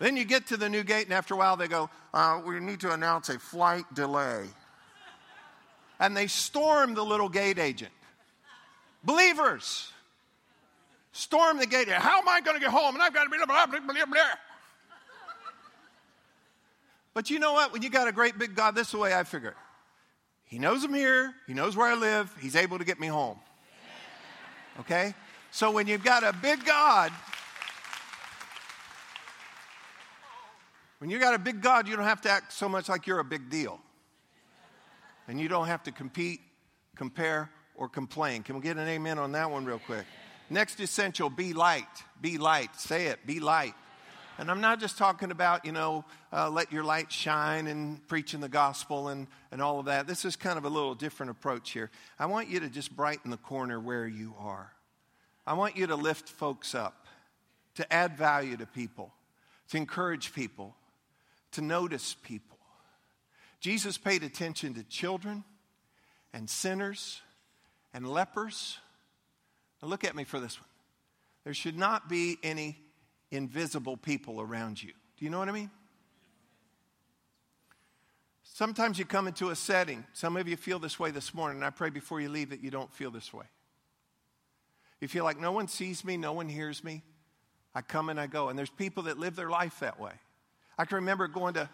Then 0.00 0.16
you 0.16 0.24
get 0.24 0.48
to 0.48 0.56
the 0.56 0.68
new 0.68 0.82
gate, 0.82 1.04
and 1.04 1.14
after 1.14 1.34
a 1.34 1.36
while, 1.36 1.56
they 1.56 1.68
go, 1.68 1.88
uh, 2.12 2.40
We 2.44 2.58
need 2.60 2.80
to 2.80 2.92
announce 2.92 3.28
a 3.28 3.38
flight 3.38 3.84
delay 3.94 4.46
and 6.00 6.16
they 6.16 6.26
storm 6.26 6.94
the 6.94 7.04
little 7.04 7.28
gate 7.28 7.58
agent. 7.58 7.92
Believers 9.04 9.92
storm 11.14 11.58
the 11.58 11.66
gate. 11.66 11.88
How 11.88 12.18
am 12.18 12.28
I 12.28 12.40
going 12.40 12.56
to 12.56 12.60
get 12.60 12.70
home? 12.70 12.94
And 12.94 13.02
I've 13.02 13.14
got 13.14 13.24
to 13.24 13.30
be 13.30 13.38
blah, 13.38 13.46
blah, 13.46 13.66
blah, 13.66 14.04
blah. 14.04 14.22
But 17.14 17.30
you 17.30 17.38
know 17.38 17.52
what? 17.52 17.72
When 17.72 17.80
you 17.82 17.88
got 17.88 18.08
a 18.08 18.12
great 18.12 18.38
big 18.38 18.56
God, 18.56 18.74
this 18.74 18.88
is 18.88 18.92
the 18.92 18.98
way 18.98 19.14
I 19.14 19.22
figure. 19.22 19.54
He 20.44 20.58
knows 20.58 20.84
I'm 20.84 20.92
here. 20.92 21.32
He 21.46 21.54
knows 21.54 21.76
where 21.76 21.86
I 21.86 21.94
live. 21.94 22.34
He's 22.40 22.56
able 22.56 22.78
to 22.78 22.84
get 22.84 22.98
me 22.98 23.06
home. 23.06 23.38
Okay? 24.80 25.14
So 25.52 25.70
when 25.70 25.86
you've 25.86 26.02
got 26.02 26.24
a 26.24 26.32
big 26.32 26.64
God, 26.64 27.12
when 30.98 31.08
you 31.10 31.20
got 31.20 31.34
a 31.34 31.38
big 31.38 31.62
God, 31.62 31.86
you 31.86 31.94
don't 31.94 32.04
have 32.04 32.20
to 32.22 32.30
act 32.30 32.52
so 32.52 32.68
much 32.68 32.88
like 32.88 33.06
you're 33.06 33.20
a 33.20 33.24
big 33.24 33.48
deal 33.48 33.78
and 35.28 35.40
you 35.40 35.46
don't 35.46 35.68
have 35.68 35.84
to 35.84 35.92
compete, 35.92 36.40
compare, 36.96 37.50
or 37.76 37.88
complain. 37.88 38.42
Can 38.42 38.56
we 38.56 38.62
get 38.62 38.76
an 38.76 38.88
amen 38.88 39.18
on 39.18 39.30
that 39.32 39.48
one 39.48 39.64
real 39.64 39.78
quick? 39.78 40.04
Next 40.50 40.80
essential 40.80 41.30
be 41.30 41.52
light. 41.52 41.84
Be 42.20 42.38
light. 42.38 42.76
Say 42.76 43.06
it. 43.06 43.26
Be 43.26 43.40
light. 43.40 43.74
And 44.36 44.50
I'm 44.50 44.60
not 44.60 44.80
just 44.80 44.98
talking 44.98 45.30
about, 45.30 45.64
you 45.64 45.70
know, 45.70 46.04
uh, 46.32 46.50
let 46.50 46.72
your 46.72 46.82
light 46.82 47.12
shine 47.12 47.68
and 47.68 48.06
preaching 48.08 48.40
the 48.40 48.48
gospel 48.48 49.08
and, 49.08 49.28
and 49.52 49.62
all 49.62 49.78
of 49.78 49.86
that. 49.86 50.08
This 50.08 50.24
is 50.24 50.34
kind 50.34 50.58
of 50.58 50.64
a 50.64 50.68
little 50.68 50.94
different 50.94 51.30
approach 51.30 51.70
here. 51.70 51.90
I 52.18 52.26
want 52.26 52.48
you 52.48 52.58
to 52.60 52.68
just 52.68 52.94
brighten 52.94 53.30
the 53.30 53.36
corner 53.36 53.78
where 53.78 54.08
you 54.08 54.34
are. 54.38 54.72
I 55.46 55.54
want 55.54 55.76
you 55.76 55.86
to 55.86 55.94
lift 55.94 56.28
folks 56.28 56.74
up, 56.74 57.06
to 57.76 57.92
add 57.92 58.16
value 58.16 58.56
to 58.56 58.66
people, 58.66 59.12
to 59.68 59.76
encourage 59.76 60.32
people, 60.32 60.74
to 61.52 61.60
notice 61.60 62.16
people. 62.22 62.58
Jesus 63.60 63.96
paid 63.98 64.24
attention 64.24 64.74
to 64.74 64.82
children 64.82 65.44
and 66.32 66.50
sinners 66.50 67.20
and 67.92 68.08
lepers. 68.08 68.78
Now, 69.84 69.90
look 69.90 70.04
at 70.04 70.16
me 70.16 70.24
for 70.24 70.40
this 70.40 70.58
one. 70.58 70.68
There 71.44 71.52
should 71.52 71.76
not 71.76 72.08
be 72.08 72.38
any 72.42 72.78
invisible 73.30 73.98
people 73.98 74.40
around 74.40 74.82
you. 74.82 74.92
Do 75.18 75.26
you 75.26 75.30
know 75.30 75.38
what 75.38 75.48
I 75.50 75.52
mean? 75.52 75.70
Sometimes 78.44 78.98
you 78.98 79.04
come 79.04 79.28
into 79.28 79.50
a 79.50 79.56
setting, 79.56 80.06
some 80.14 80.38
of 80.38 80.48
you 80.48 80.56
feel 80.56 80.78
this 80.78 80.98
way 80.98 81.10
this 81.10 81.34
morning, 81.34 81.58
and 81.58 81.66
I 81.66 81.70
pray 81.70 81.90
before 81.90 82.18
you 82.18 82.30
leave 82.30 82.50
that 82.50 82.62
you 82.62 82.70
don't 82.70 82.90
feel 82.94 83.10
this 83.10 83.34
way. 83.34 83.44
You 85.00 85.08
feel 85.08 85.24
like 85.24 85.38
no 85.38 85.52
one 85.52 85.68
sees 85.68 86.02
me, 86.02 86.16
no 86.16 86.32
one 86.32 86.48
hears 86.48 86.82
me. 86.82 87.02
I 87.74 87.82
come 87.82 88.08
and 88.08 88.18
I 88.18 88.26
go, 88.26 88.48
and 88.48 88.58
there's 88.58 88.70
people 88.70 89.02
that 89.02 89.18
live 89.18 89.36
their 89.36 89.50
life 89.50 89.80
that 89.80 90.00
way. 90.00 90.12
I 90.78 90.86
can 90.86 90.96
remember 90.96 91.28
going 91.28 91.54
to 91.54 91.68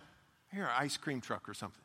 here, 0.52 0.64
an 0.64 0.70
ice 0.76 0.96
cream 0.96 1.20
truck 1.20 1.48
or 1.48 1.54
something. 1.54 1.82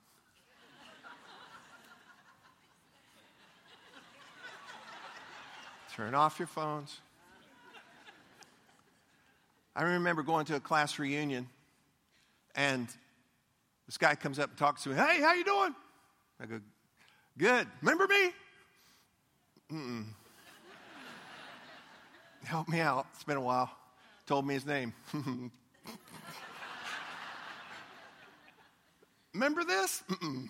Turn 5.95 6.13
off 6.13 6.39
your 6.39 6.47
phones. 6.47 6.99
I 9.77 9.83
remember 9.83 10.23
going 10.23 10.45
to 10.47 10.57
a 10.57 10.59
class 10.59 10.99
reunion, 10.99 11.47
and 12.53 12.89
this 13.85 13.97
guy 13.97 14.13
comes 14.15 14.37
up 14.37 14.49
and 14.49 14.59
talks 14.59 14.83
to 14.83 14.89
me. 14.89 14.95
Hey, 14.95 15.21
how 15.21 15.33
you 15.33 15.45
doing? 15.45 15.73
I 16.41 16.47
go, 16.47 16.59
good. 17.37 17.65
Remember 17.81 18.07
me? 18.07 18.33
Mm-mm. 19.71 20.03
Help 22.43 22.67
me 22.67 22.81
out. 22.81 23.07
It's 23.13 23.23
been 23.23 23.37
a 23.37 23.41
while. 23.41 23.71
Told 24.25 24.45
me 24.45 24.55
his 24.55 24.65
name. 24.65 24.91
Remember 29.33 29.63
this? 29.63 30.03
Mm-mm. 30.09 30.49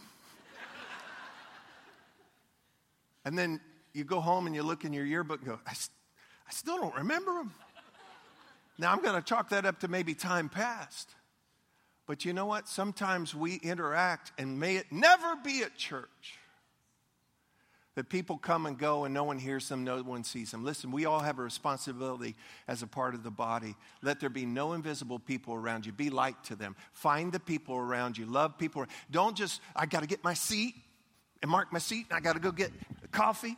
And 3.26 3.38
then 3.38 3.60
you 3.96 4.04
go 4.04 4.20
home 4.20 4.46
and 4.46 4.56
you 4.56 4.62
look 4.62 4.84
in 4.84 4.94
your 4.94 5.06
yearbook 5.06 5.40
and 5.40 5.50
go, 5.50 5.60
I, 5.66 5.72
I 5.72 6.52
still 6.52 6.78
don't 6.78 6.96
remember 6.96 7.34
them. 7.34 7.54
Now 8.78 8.92
I'm 8.92 9.02
going 9.02 9.16
to 9.16 9.22
chalk 9.22 9.50
that 9.50 9.66
up 9.66 9.80
to 9.80 9.88
maybe 9.88 10.14
time 10.14 10.50
past. 10.50 11.10
But 12.06 12.26
you 12.26 12.34
know 12.34 12.46
what? 12.46 12.68
Sometimes 12.68 13.34
we 13.34 13.56
interact, 13.56 14.32
and 14.38 14.60
may 14.60 14.76
it 14.76 14.92
never 14.92 15.36
be 15.38 15.64
at 15.64 15.76
church 15.76 16.38
that 17.96 18.10
people 18.10 18.38
come 18.38 18.66
and 18.66 18.78
go 18.78 19.06
and 19.06 19.14
no 19.14 19.24
one 19.24 19.40
hears 19.40 19.70
them, 19.70 19.86
no 19.86 20.04
one 20.04 20.26
sees 20.26 20.52
them. 20.52 20.66
Listen, 20.66 20.92
we 20.92 21.06
all 21.06 21.22
have 21.22 21.40
a 21.40 21.42
responsibility 21.42 22.36
as 22.68 22.84
a 22.84 22.88
part 22.88 23.16
of 23.16 23.24
the 23.24 23.32
body. 23.32 23.76
Let 24.02 24.20
there 24.20 24.30
be 24.30 24.46
no 24.46 24.74
invisible 24.74 25.18
people 25.18 25.54
around 25.54 25.86
you. 25.86 25.94
Be 25.94 26.10
light 26.10 26.36
to 26.46 26.56
them. 26.56 26.76
Find 26.92 27.32
the 27.32 27.40
people 27.40 27.78
around 27.78 28.18
you. 28.18 28.26
Love 28.26 28.58
people. 28.58 28.86
Don't 29.10 29.36
just, 29.36 29.62
I 29.74 29.86
got 29.86 30.02
to 30.02 30.08
get 30.08 30.24
my 30.24 30.34
seat 30.34 30.76
and 31.42 31.50
mark 31.50 31.72
my 31.72 31.80
seat, 31.80 32.08
and 32.10 32.18
I 32.18 32.20
got 32.20 32.34
to 32.34 32.40
go 32.40 32.52
get 32.52 32.72
coffee, 33.12 33.56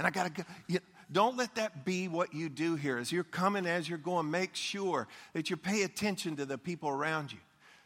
and 0.00 0.06
I 0.06 0.10
got 0.10 0.24
to 0.24 0.30
go. 0.30 0.48
You 0.66 0.78
don't 1.12 1.36
let 1.36 1.56
that 1.56 1.84
be 1.84 2.08
what 2.08 2.32
you 2.32 2.48
do 2.48 2.74
here. 2.74 2.96
As 2.96 3.12
you're 3.12 3.22
coming, 3.22 3.66
as 3.66 3.86
you're 3.86 3.98
going, 3.98 4.30
make 4.30 4.54
sure 4.54 5.08
that 5.34 5.50
you 5.50 5.58
pay 5.58 5.82
attention 5.82 6.36
to 6.36 6.46
the 6.46 6.56
people 6.56 6.88
around 6.88 7.32
you. 7.32 7.38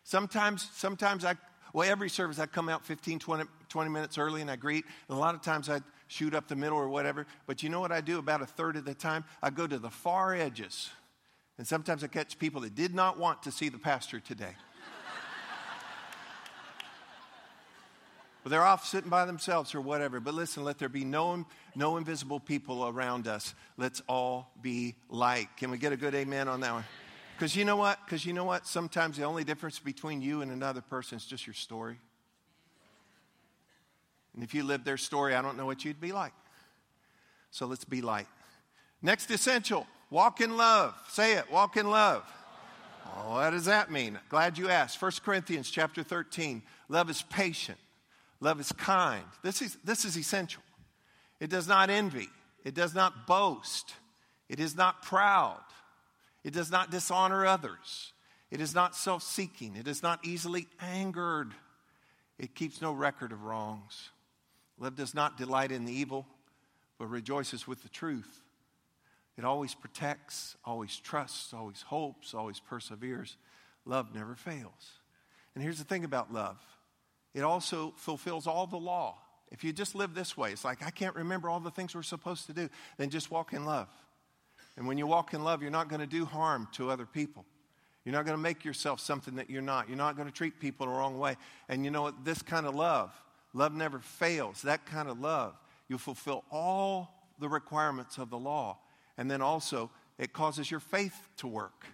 Sometimes, 0.04 0.70
sometimes 0.74 1.24
I, 1.24 1.34
well, 1.72 1.90
every 1.90 2.08
service 2.08 2.38
I 2.38 2.46
come 2.46 2.68
out 2.68 2.84
15, 2.86 3.18
20, 3.18 3.44
20 3.68 3.90
minutes 3.90 4.16
early 4.16 4.42
and 4.42 4.48
I 4.48 4.54
greet. 4.54 4.84
And 5.08 5.16
a 5.16 5.20
lot 5.20 5.34
of 5.34 5.42
times 5.42 5.68
I 5.68 5.80
shoot 6.06 6.36
up 6.36 6.46
the 6.46 6.54
middle 6.54 6.78
or 6.78 6.88
whatever. 6.88 7.26
But 7.48 7.64
you 7.64 7.68
know 7.68 7.80
what 7.80 7.90
I 7.90 8.00
do 8.00 8.20
about 8.20 8.42
a 8.42 8.46
third 8.46 8.76
of 8.76 8.84
the 8.84 8.94
time? 8.94 9.24
I 9.42 9.50
go 9.50 9.66
to 9.66 9.78
the 9.80 9.90
far 9.90 10.36
edges. 10.36 10.90
And 11.58 11.66
sometimes 11.66 12.04
I 12.04 12.06
catch 12.06 12.38
people 12.38 12.60
that 12.60 12.76
did 12.76 12.94
not 12.94 13.18
want 13.18 13.42
to 13.42 13.50
see 13.50 13.68
the 13.68 13.78
pastor 13.78 14.20
today. 14.20 14.54
But 18.44 18.50
they're 18.50 18.62
off 18.62 18.86
sitting 18.86 19.08
by 19.08 19.24
themselves 19.24 19.74
or 19.74 19.80
whatever. 19.80 20.20
But 20.20 20.34
listen, 20.34 20.64
let 20.64 20.78
there 20.78 20.90
be 20.90 21.02
no, 21.02 21.46
no 21.74 21.96
invisible 21.96 22.38
people 22.38 22.86
around 22.86 23.26
us. 23.26 23.54
Let's 23.78 24.02
all 24.06 24.52
be 24.60 24.96
light. 25.08 25.48
Can 25.56 25.70
we 25.70 25.78
get 25.78 25.94
a 25.94 25.96
good 25.96 26.14
amen 26.14 26.46
on 26.46 26.60
that 26.60 26.74
one? 26.74 26.84
Because 27.34 27.56
you 27.56 27.64
know 27.64 27.76
what? 27.76 27.98
Because 28.04 28.26
you 28.26 28.34
know 28.34 28.44
what? 28.44 28.66
Sometimes 28.66 29.16
the 29.16 29.24
only 29.24 29.44
difference 29.44 29.78
between 29.78 30.20
you 30.20 30.42
and 30.42 30.52
another 30.52 30.82
person 30.82 31.16
is 31.16 31.24
just 31.24 31.46
your 31.46 31.54
story. 31.54 31.96
And 34.34 34.44
if 34.44 34.52
you 34.52 34.62
lived 34.62 34.84
their 34.84 34.98
story, 34.98 35.34
I 35.34 35.40
don't 35.40 35.56
know 35.56 35.64
what 35.64 35.82
you'd 35.86 36.00
be 36.00 36.12
like. 36.12 36.34
So 37.50 37.64
let's 37.64 37.86
be 37.86 38.02
light. 38.02 38.28
Next 39.00 39.30
essential 39.30 39.86
walk 40.10 40.42
in 40.42 40.58
love. 40.58 40.94
Say 41.08 41.32
it, 41.32 41.50
walk 41.50 41.78
in 41.78 41.90
love. 41.90 42.30
What 43.26 43.50
does 43.50 43.64
that 43.64 43.90
mean? 43.90 44.18
Glad 44.28 44.58
you 44.58 44.68
asked. 44.68 45.00
1 45.00 45.12
Corinthians 45.24 45.70
chapter 45.70 46.02
13. 46.02 46.62
Love 46.90 47.08
is 47.08 47.22
patient. 47.22 47.78
Love 48.44 48.60
is 48.60 48.72
kind. 48.72 49.24
This 49.42 49.62
is, 49.62 49.78
this 49.84 50.04
is 50.04 50.18
essential. 50.18 50.62
It 51.40 51.48
does 51.48 51.66
not 51.66 51.88
envy. 51.88 52.28
It 52.62 52.74
does 52.74 52.94
not 52.94 53.26
boast. 53.26 53.94
It 54.50 54.60
is 54.60 54.76
not 54.76 55.00
proud. 55.00 55.62
It 56.44 56.52
does 56.52 56.70
not 56.70 56.90
dishonor 56.90 57.46
others. 57.46 58.12
It 58.50 58.60
is 58.60 58.74
not 58.74 58.94
self 58.94 59.22
seeking. 59.22 59.76
It 59.76 59.88
is 59.88 60.02
not 60.02 60.26
easily 60.26 60.66
angered. 60.78 61.54
It 62.38 62.54
keeps 62.54 62.82
no 62.82 62.92
record 62.92 63.32
of 63.32 63.44
wrongs. 63.44 64.10
Love 64.78 64.94
does 64.94 65.14
not 65.14 65.38
delight 65.38 65.72
in 65.72 65.86
the 65.86 65.94
evil, 65.94 66.26
but 66.98 67.06
rejoices 67.06 67.66
with 67.66 67.82
the 67.82 67.88
truth. 67.88 68.42
It 69.38 69.46
always 69.46 69.74
protects, 69.74 70.54
always 70.66 70.98
trusts, 70.98 71.54
always 71.54 71.80
hopes, 71.80 72.34
always 72.34 72.60
perseveres. 72.60 73.38
Love 73.86 74.14
never 74.14 74.34
fails. 74.34 74.98
And 75.54 75.64
here's 75.64 75.78
the 75.78 75.84
thing 75.84 76.04
about 76.04 76.30
love 76.30 76.58
it 77.34 77.42
also 77.42 77.92
fulfills 77.96 78.46
all 78.46 78.66
the 78.66 78.76
law. 78.76 79.18
If 79.50 79.62
you 79.62 79.72
just 79.72 79.94
live 79.94 80.14
this 80.14 80.36
way, 80.36 80.52
it's 80.52 80.64
like, 80.64 80.84
I 80.84 80.90
can't 80.90 81.14
remember 81.14 81.48
all 81.48 81.60
the 81.60 81.70
things 81.70 81.94
we're 81.94 82.02
supposed 82.02 82.46
to 82.46 82.52
do, 82.52 82.68
then 82.96 83.10
just 83.10 83.30
walk 83.30 83.52
in 83.52 83.64
love. 83.64 83.88
And 84.76 84.86
when 84.86 84.98
you 84.98 85.06
walk 85.06 85.34
in 85.34 85.44
love, 85.44 85.62
you're 85.62 85.70
not 85.70 85.88
going 85.88 86.00
to 86.00 86.06
do 86.06 86.24
harm 86.24 86.68
to 86.72 86.90
other 86.90 87.06
people. 87.06 87.44
You're 88.04 88.12
not 88.12 88.24
going 88.24 88.36
to 88.36 88.42
make 88.42 88.64
yourself 88.64 89.00
something 89.00 89.36
that 89.36 89.48
you're 89.48 89.62
not. 89.62 89.88
You're 89.88 89.96
not 89.98 90.16
going 90.16 90.28
to 90.28 90.34
treat 90.34 90.60
people 90.60 90.86
the 90.86 90.92
wrong 90.92 91.18
way. 91.18 91.36
And 91.68 91.84
you 91.84 91.90
know 91.90 92.02
what? 92.02 92.24
This 92.24 92.42
kind 92.42 92.66
of 92.66 92.74
love, 92.74 93.12
love 93.52 93.72
never 93.72 93.98
fails. 94.00 94.62
That 94.62 94.84
kind 94.84 95.08
of 95.08 95.20
love, 95.20 95.54
you 95.88 95.98
fulfill 95.98 96.44
all 96.50 97.32
the 97.38 97.48
requirements 97.48 98.18
of 98.18 98.30
the 98.30 98.38
law. 98.38 98.78
And 99.16 99.30
then 99.30 99.40
also, 99.40 99.90
it 100.18 100.32
causes 100.32 100.70
your 100.70 100.80
faith 100.80 101.16
to 101.38 101.46
work. 101.46 101.86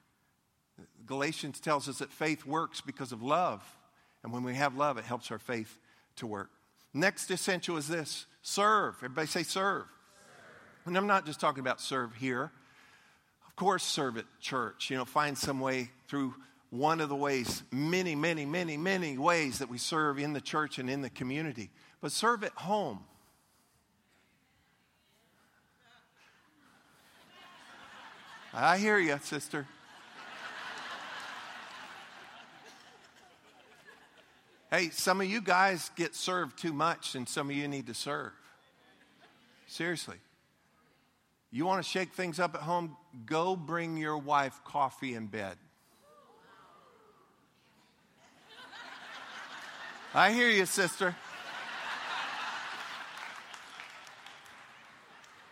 Galatians 1.07 1.61
tells 1.61 1.89
us 1.89 1.99
that 1.99 2.11
faith 2.11 2.47
works 2.47 2.81
because 2.81 3.13
of 3.13 3.23
love. 3.23 3.63
And 4.23 4.33
when 4.33 4.43
we 4.43 4.55
have 4.55 4.77
love, 4.77 4.99
it 4.99 5.05
helps 5.05 5.31
our 5.31 5.39
faith 5.39 5.79
to 6.17 6.27
work. 6.27 6.51
Next 6.93 7.31
essential 7.31 7.77
is 7.77 7.89
this 7.89 8.27
serve. 8.43 8.97
Everybody 8.97 9.27
say 9.27 9.43
serve. 9.43 9.85
serve. 9.85 9.87
And 10.87 10.97
I'm 10.97 11.07
not 11.07 11.25
just 11.27 11.41
talking 11.41 11.61
about 11.61 11.81
serve 11.81 12.15
here 12.15 12.51
Of 13.47 13.57
course, 13.57 13.83
serve 13.83 14.17
at 14.19 14.25
church. 14.41 14.91
You 14.91 14.97
know, 14.97 15.05
find 15.05 15.37
some 15.37 15.61
way 15.61 15.91
through 16.09 16.35
one 16.71 17.01
of 17.01 17.09
the 17.09 17.17
ways, 17.17 17.63
many, 17.73 18.15
many, 18.15 18.47
many, 18.47 18.77
many 18.77 19.19
ways 19.19 19.59
that 19.59 19.69
we 19.69 19.79
serve 19.79 20.19
in 20.19 20.33
the 20.33 20.41
church 20.41 20.79
and 20.79 20.89
in 20.89 21.03
the 21.03 21.11
community. 21.11 21.71
But 22.01 22.13
serve 22.13 22.45
at 22.45 22.53
home. 22.53 23.01
I 28.53 28.79
hear 28.79 28.99
you, 28.99 29.19
sister. 29.23 29.67
Hey, 34.71 34.91
some 34.91 35.21
of 35.21 35.27
you 35.27 35.41
guys 35.41 35.91
get 35.97 36.15
served 36.15 36.59
too 36.59 36.73
much, 36.73 37.15
and 37.15 37.29
some 37.29 37.51
of 37.51 37.57
you 37.57 37.67
need 37.69 37.87
to 37.89 37.95
serve. 37.95 38.33
Seriously. 39.67 40.17
You 41.53 41.67
want 41.67 41.83
to 41.83 41.89
shake 41.89 42.13
things 42.13 42.39
up 42.39 42.55
at 42.55 42.61
home? 42.61 42.97
Go 43.27 43.57
bring 43.57 43.97
your 43.97 44.17
wife 44.17 44.61
coffee 44.65 45.15
in 45.15 45.27
bed. 45.27 45.57
I 50.15 50.33
hear 50.33 50.49
you, 50.49 50.67
sister. 50.67 51.15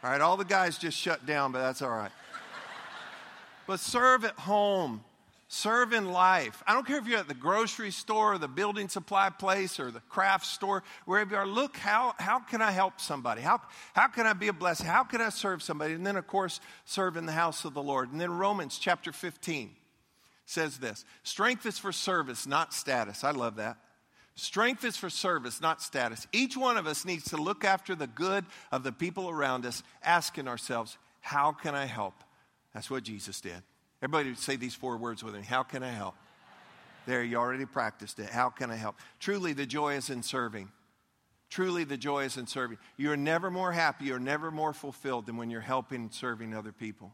All 0.02 0.10
right, 0.10 0.20
all 0.20 0.36
the 0.36 0.44
guys 0.44 0.78
just 0.78 0.96
shut 0.96 1.26
down, 1.26 1.50
but 1.50 1.58
that's 1.58 1.82
all 1.82 1.90
right. 1.90 2.12
But 3.66 3.80
serve 3.80 4.24
at 4.24 4.34
home. 4.34 5.02
Serve 5.50 5.94
in 5.94 6.12
life. 6.12 6.62
I 6.66 6.74
don't 6.74 6.86
care 6.86 6.98
if 6.98 7.06
you're 7.06 7.18
at 7.18 7.26
the 7.26 7.32
grocery 7.32 7.90
store 7.90 8.34
or 8.34 8.38
the 8.38 8.48
building 8.48 8.90
supply 8.90 9.30
place 9.30 9.80
or 9.80 9.90
the 9.90 10.02
craft 10.10 10.44
store, 10.44 10.82
wherever 11.06 11.30
you 11.30 11.36
are. 11.38 11.46
Look, 11.46 11.78
how, 11.78 12.14
how 12.18 12.38
can 12.38 12.60
I 12.60 12.70
help 12.70 13.00
somebody? 13.00 13.40
How, 13.40 13.62
how 13.94 14.08
can 14.08 14.26
I 14.26 14.34
be 14.34 14.48
a 14.48 14.52
blessing? 14.52 14.86
How 14.86 15.04
can 15.04 15.22
I 15.22 15.30
serve 15.30 15.62
somebody? 15.62 15.94
And 15.94 16.06
then, 16.06 16.16
of 16.16 16.26
course, 16.26 16.60
serve 16.84 17.16
in 17.16 17.24
the 17.24 17.32
house 17.32 17.64
of 17.64 17.72
the 17.72 17.82
Lord. 17.82 18.12
And 18.12 18.20
then 18.20 18.30
Romans 18.30 18.78
chapter 18.78 19.10
15 19.10 19.70
says 20.44 20.76
this 20.76 21.06
Strength 21.22 21.64
is 21.64 21.78
for 21.78 21.92
service, 21.92 22.46
not 22.46 22.74
status. 22.74 23.24
I 23.24 23.30
love 23.30 23.56
that. 23.56 23.78
Strength 24.34 24.84
is 24.84 24.98
for 24.98 25.08
service, 25.08 25.62
not 25.62 25.80
status. 25.80 26.26
Each 26.30 26.58
one 26.58 26.76
of 26.76 26.86
us 26.86 27.06
needs 27.06 27.30
to 27.30 27.38
look 27.38 27.64
after 27.64 27.94
the 27.94 28.06
good 28.06 28.44
of 28.70 28.82
the 28.84 28.92
people 28.92 29.30
around 29.30 29.64
us, 29.64 29.82
asking 30.02 30.46
ourselves, 30.46 30.98
How 31.22 31.52
can 31.52 31.74
I 31.74 31.86
help? 31.86 32.22
That's 32.74 32.90
what 32.90 33.02
Jesus 33.02 33.40
did. 33.40 33.62
Everybody 34.02 34.34
say 34.36 34.56
these 34.56 34.74
four 34.74 34.96
words 34.96 35.24
with 35.24 35.34
me. 35.34 35.42
How 35.42 35.62
can 35.62 35.82
I 35.82 35.90
help? 35.90 36.14
There, 37.06 37.22
you 37.22 37.36
already 37.36 37.64
practiced 37.64 38.18
it. 38.18 38.28
How 38.28 38.50
can 38.50 38.70
I 38.70 38.76
help? 38.76 38.96
Truly, 39.18 39.54
the 39.54 39.66
joy 39.66 39.94
is 39.94 40.10
in 40.10 40.22
serving. 40.22 40.70
Truly, 41.50 41.84
the 41.84 41.96
joy 41.96 42.24
is 42.24 42.36
in 42.36 42.46
serving. 42.46 42.78
You're 42.96 43.16
never 43.16 43.50
more 43.50 43.72
happy, 43.72 44.06
you're 44.06 44.18
never 44.18 44.50
more 44.50 44.74
fulfilled 44.74 45.26
than 45.26 45.36
when 45.36 45.50
you're 45.50 45.60
helping 45.60 46.02
and 46.02 46.12
serving 46.12 46.54
other 46.54 46.72
people. 46.72 47.12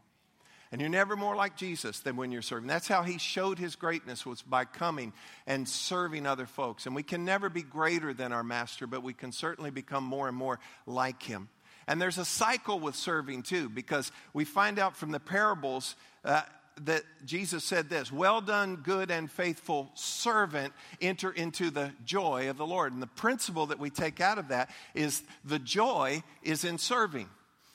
And 0.71 0.81
you're 0.81 0.89
never 0.89 1.15
more 1.15 1.35
like 1.35 1.55
Jesus 1.55 2.01
than 2.01 2.17
when 2.17 2.33
you're 2.33 2.41
serving. 2.41 2.67
That's 2.67 2.87
how 2.87 3.03
he 3.03 3.17
showed 3.17 3.57
his 3.57 3.77
greatness 3.77 4.25
was 4.25 4.41
by 4.41 4.65
coming 4.65 5.13
and 5.47 5.69
serving 5.69 6.25
other 6.25 6.45
folks. 6.45 6.85
And 6.85 6.93
we 6.93 7.03
can 7.03 7.23
never 7.23 7.49
be 7.49 7.61
greater 7.61 8.13
than 8.13 8.33
our 8.33 8.43
master, 8.43 8.85
but 8.85 9.01
we 9.01 9.13
can 9.13 9.31
certainly 9.31 9.71
become 9.71 10.03
more 10.03 10.27
and 10.27 10.35
more 10.35 10.59
like 10.85 11.23
him. 11.23 11.47
And 11.87 12.01
there's 12.01 12.17
a 12.17 12.25
cycle 12.25 12.79
with 12.79 12.95
serving 12.95 13.43
too, 13.43 13.69
because 13.69 14.11
we 14.33 14.43
find 14.43 14.77
out 14.77 14.97
from 14.97 15.11
the 15.11 15.19
parables 15.19 15.95
uh, 16.25 16.41
that 16.81 17.03
Jesus 17.25 17.63
said 17.63 17.89
this 17.89 18.11
Well 18.11 18.41
done, 18.41 18.77
good 18.77 19.11
and 19.11 19.31
faithful 19.31 19.89
servant, 19.93 20.73
enter 21.01 21.31
into 21.31 21.69
the 21.69 21.91
joy 22.05 22.49
of 22.49 22.57
the 22.57 22.65
Lord. 22.65 22.93
And 22.93 23.01
the 23.01 23.07
principle 23.07 23.67
that 23.67 23.79
we 23.79 23.89
take 23.89 24.19
out 24.19 24.37
of 24.37 24.49
that 24.49 24.69
is 24.93 25.23
the 25.43 25.59
joy 25.59 26.23
is 26.43 26.63
in 26.63 26.77
serving. 26.77 27.29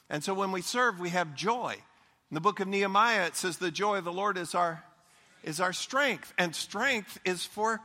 And 0.08 0.22
so 0.24 0.34
when 0.34 0.52
we 0.52 0.62
serve, 0.62 0.98
we 0.98 1.10
have 1.10 1.34
joy. 1.34 1.76
In 2.30 2.34
the 2.34 2.40
book 2.40 2.60
of 2.60 2.68
Nehemiah, 2.68 3.26
it 3.26 3.36
says, 3.36 3.58
The 3.58 3.70
joy 3.70 3.98
of 3.98 4.04
the 4.04 4.12
Lord 4.12 4.36
is 4.36 4.54
our, 4.54 4.84
is 5.42 5.60
our 5.60 5.72
strength. 5.72 6.32
And 6.38 6.54
strength 6.54 7.18
is 7.24 7.44
for 7.44 7.80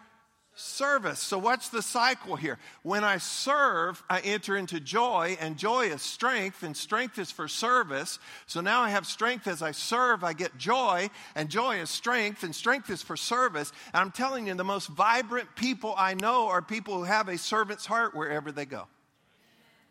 service. 0.56 1.20
So, 1.20 1.38
what's 1.38 1.70
the 1.70 1.82
cycle 1.82 2.36
here? 2.36 2.58
When 2.82 3.04
I 3.04 3.18
serve, 3.18 4.02
I 4.10 4.22
enter 4.22 4.58
into 4.58 4.80
joy, 4.80 5.38
and 5.40 5.58
joy 5.58 5.88
is 5.88 6.02
strength, 6.02 6.64
and 6.64 6.76
strength 6.76 7.20
is 7.20 7.30
for 7.30 7.48
service. 7.48 8.20
So 8.48 8.62
now 8.62 8.82
I 8.82 8.90
have 8.90 9.06
strength 9.06 9.48
as 9.48 9.62
I 9.62 9.72
serve, 9.72 10.24
I 10.24 10.34
get 10.34 10.58
joy, 10.58 11.10
and 11.36 11.50
joy 11.50 11.78
is 11.78 11.90
strength, 11.90 12.44
and 12.44 12.56
strength 12.56 12.90
is 12.90 13.02
for 13.02 13.18
service. 13.18 13.72
And 13.94 14.02
I'm 14.02 14.12
telling 14.12 14.48
you, 14.48 14.54
the 14.56 14.64
most 14.64 14.88
vibrant 14.88 15.56
people 15.56 15.94
I 15.98 16.14
know 16.14 16.48
are 16.48 16.62
people 16.62 16.96
who 16.96 17.04
have 17.04 17.28
a 17.28 17.38
servant's 17.38 17.86
heart 17.86 18.16
wherever 18.16 18.52
they 18.52 18.66
go. 18.66 18.88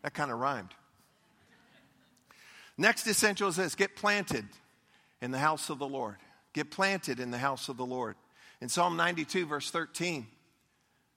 That 0.03 0.15
kind 0.15 0.31
of 0.31 0.39
rhymed. 0.39 0.71
Next 2.77 3.07
essential 3.07 3.49
is 3.49 3.57
this 3.57 3.75
get 3.75 3.97
planted 3.97 4.47
in 5.21 5.31
the 5.31 5.39
house 5.39 5.71
of 5.71 5.79
the 5.79 5.87
Lord. 5.87 6.17
Get 6.55 6.71
planted 6.71 7.21
in 7.21 7.31
the 7.31 7.39
house 7.39 7.69
of 7.69 7.77
the 7.77 7.87
Lord. 7.87 8.17
In 8.61 8.69
Psalm 8.69 8.97
92, 8.97 9.47
verse 9.47 9.71
13, 9.71 10.27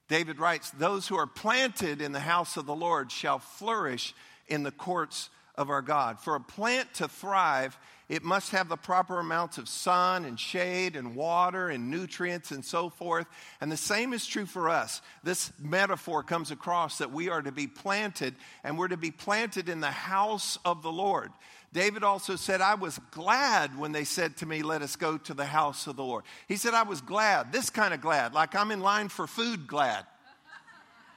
David 0.08 0.38
writes, 0.38 0.70
Those 0.70 1.06
who 1.06 1.16
are 1.16 1.26
planted 1.26 2.00
in 2.00 2.12
the 2.12 2.20
house 2.20 2.56
of 2.56 2.66
the 2.66 2.74
Lord 2.74 3.12
shall 3.12 3.38
flourish 3.38 4.14
in 4.48 4.62
the 4.62 4.70
courts 4.70 5.30
of 5.54 5.70
our 5.70 5.82
God. 5.82 6.20
For 6.20 6.34
a 6.34 6.40
plant 6.40 6.94
to 6.94 7.08
thrive, 7.08 7.78
it 8.08 8.24
must 8.24 8.52
have 8.52 8.70
the 8.70 8.76
proper 8.76 9.18
amounts 9.18 9.58
of 9.58 9.68
sun 9.68 10.24
and 10.24 10.40
shade 10.40 10.96
and 10.96 11.14
water 11.14 11.68
and 11.68 11.90
nutrients 11.90 12.52
and 12.52 12.64
so 12.64 12.88
forth. 12.88 13.26
And 13.60 13.70
the 13.70 13.76
same 13.76 14.14
is 14.14 14.26
true 14.26 14.46
for 14.46 14.70
us. 14.70 15.02
This 15.22 15.52
metaphor 15.60 16.22
comes 16.22 16.50
across 16.50 16.98
that 16.98 17.12
we 17.12 17.28
are 17.28 17.42
to 17.42 17.52
be 17.52 17.66
planted 17.66 18.34
and 18.64 18.78
we're 18.78 18.88
to 18.88 18.96
be 18.96 19.10
planted 19.10 19.68
in 19.68 19.80
the 19.80 19.90
house 19.90 20.58
of 20.64 20.82
the 20.82 20.92
Lord. 20.92 21.32
David 21.72 22.02
also 22.02 22.36
said, 22.36 22.60
I 22.60 22.74
was 22.74 22.98
glad 23.10 23.78
when 23.78 23.92
they 23.92 24.04
said 24.04 24.38
to 24.38 24.46
me, 24.46 24.62
Let 24.62 24.82
us 24.82 24.96
go 24.96 25.18
to 25.18 25.34
the 25.34 25.44
house 25.44 25.86
of 25.86 25.96
the 25.96 26.04
Lord. 26.04 26.24
He 26.46 26.56
said, 26.56 26.74
I 26.74 26.82
was 26.82 27.00
glad, 27.00 27.52
this 27.52 27.70
kind 27.70 27.92
of 27.92 28.00
glad, 28.00 28.32
like 28.32 28.54
I'm 28.54 28.70
in 28.70 28.80
line 28.80 29.08
for 29.08 29.26
food 29.26 29.66
glad. 29.66 30.06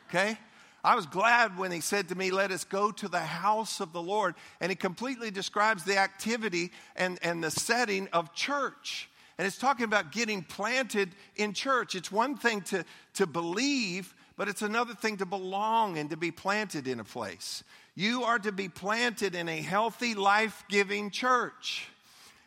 Okay? 0.09 0.37
I 0.83 0.95
was 0.95 1.05
glad 1.05 1.57
when 1.57 1.71
he 1.71 1.79
said 1.79 2.09
to 2.09 2.15
me, 2.15 2.31
Let 2.31 2.51
us 2.51 2.63
go 2.63 2.91
to 2.91 3.07
the 3.07 3.19
house 3.19 3.79
of 3.79 3.93
the 3.93 4.01
Lord. 4.01 4.35
And 4.59 4.71
he 4.71 4.75
completely 4.75 5.31
describes 5.31 5.83
the 5.83 5.97
activity 5.97 6.71
and, 6.95 7.19
and 7.21 7.43
the 7.43 7.51
setting 7.51 8.07
of 8.11 8.33
church. 8.33 9.09
And 9.37 9.47
it's 9.47 9.57
talking 9.57 9.85
about 9.85 10.11
getting 10.11 10.43
planted 10.43 11.09
in 11.35 11.53
church. 11.53 11.95
It's 11.95 12.11
one 12.11 12.35
thing 12.35 12.61
to, 12.63 12.83
to 13.15 13.25
believe, 13.25 14.13
but 14.37 14.47
it's 14.47 14.61
another 14.61 14.93
thing 14.93 15.17
to 15.17 15.25
belong 15.25 15.97
and 15.97 16.09
to 16.09 16.17
be 16.17 16.31
planted 16.31 16.87
in 16.87 16.99
a 16.99 17.03
place. 17.03 17.63
You 17.95 18.23
are 18.23 18.39
to 18.39 18.51
be 18.51 18.69
planted 18.69 19.35
in 19.35 19.49
a 19.49 19.61
healthy, 19.61 20.15
life 20.15 20.63
giving 20.69 21.11
church. 21.11 21.87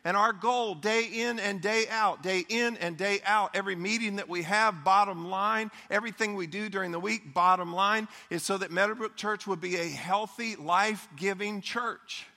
And 0.03 0.15
our 0.15 0.33
goal, 0.33 0.75
day 0.75 1.05
in 1.05 1.39
and 1.39 1.61
day 1.61 1.85
out, 1.89 2.21
day 2.21 2.45
in 2.47 2.77
and 2.77 2.95
day 2.95 3.21
out, 3.25 3.55
every 3.55 3.75
meeting 3.75 4.17
that 4.17 4.29
we 4.29 4.43
have, 4.43 4.83
bottom 4.83 5.29
line, 5.29 5.71
everything 5.89 6.35
we 6.35 6.45
do 6.45 6.69
during 6.69 6.91
the 6.91 6.99
week, 6.99 7.33
bottom 7.33 7.73
line, 7.73 8.07
is 8.29 8.43
so 8.43 8.57
that 8.59 8.71
Meadowbrook 8.71 9.15
Church 9.15 9.47
would 9.47 9.59
be 9.59 9.77
a 9.77 9.87
healthy, 9.87 10.55
life 10.55 11.07
giving 11.15 11.61
church. 11.61 12.27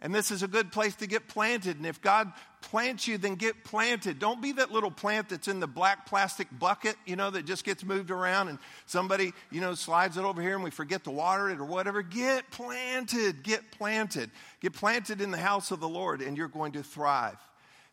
And 0.00 0.12
this 0.12 0.32
is 0.32 0.42
a 0.42 0.48
good 0.48 0.72
place 0.72 0.96
to 0.96 1.06
get 1.06 1.28
planted. 1.28 1.76
And 1.76 1.86
if 1.86 2.02
God 2.02 2.32
plants 2.66 3.06
you, 3.06 3.16
then 3.16 3.36
get 3.36 3.64
planted. 3.64 4.18
Don't 4.18 4.42
be 4.42 4.52
that 4.52 4.72
little 4.72 4.90
plant 4.90 5.28
that's 5.28 5.48
in 5.48 5.60
the 5.60 5.66
black 5.66 6.06
plastic 6.06 6.48
bucket, 6.58 6.96
you 7.06 7.16
know, 7.16 7.30
that 7.30 7.46
just 7.46 7.64
gets 7.64 7.84
moved 7.84 8.10
around 8.10 8.48
and 8.48 8.58
somebody, 8.86 9.32
you 9.50 9.60
know, 9.60 9.74
slides 9.74 10.16
it 10.16 10.24
over 10.24 10.42
here 10.42 10.54
and 10.54 10.64
we 10.64 10.70
forget 10.70 11.04
to 11.04 11.10
water 11.10 11.48
it 11.48 11.60
or 11.60 11.64
whatever. 11.64 12.02
Get 12.02 12.50
planted. 12.50 13.42
Get 13.42 13.70
planted. 13.70 14.30
Get 14.60 14.72
planted 14.72 15.20
in 15.20 15.30
the 15.30 15.38
house 15.38 15.70
of 15.70 15.80
the 15.80 15.88
Lord 15.88 16.20
and 16.20 16.36
you're 16.36 16.48
going 16.48 16.72
to 16.72 16.82
thrive. 16.82 17.38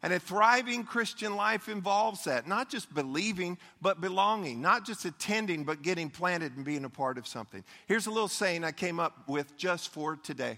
And 0.02 0.12
a 0.12 0.20
thriving 0.20 0.84
Christian 0.84 1.36
life 1.36 1.70
involves 1.70 2.26
that. 2.26 2.48
Not 2.48 2.70
just 2.70 2.94
believing, 2.94 3.58
but 3.82 4.02
belonging. 4.02 4.60
Not 4.60 4.86
just 4.86 5.06
attending, 5.06 5.64
but 5.64 5.82
getting 5.82 6.10
planted 6.10 6.58
and 6.58 6.66
being 6.66 6.84
a 6.84 6.90
part 6.90 7.18
of 7.18 7.26
something. 7.26 7.64
Here's 7.88 8.08
a 8.08 8.12
little 8.12 8.28
saying 8.28 8.66
I 8.66 8.74
came 8.74 9.00
up 9.00 9.30
with 9.30 9.56
just 9.56 9.94
for 9.94 10.18
today 10.18 10.58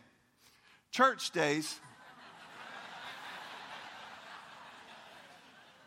church 0.89 1.32
days. 1.32 1.80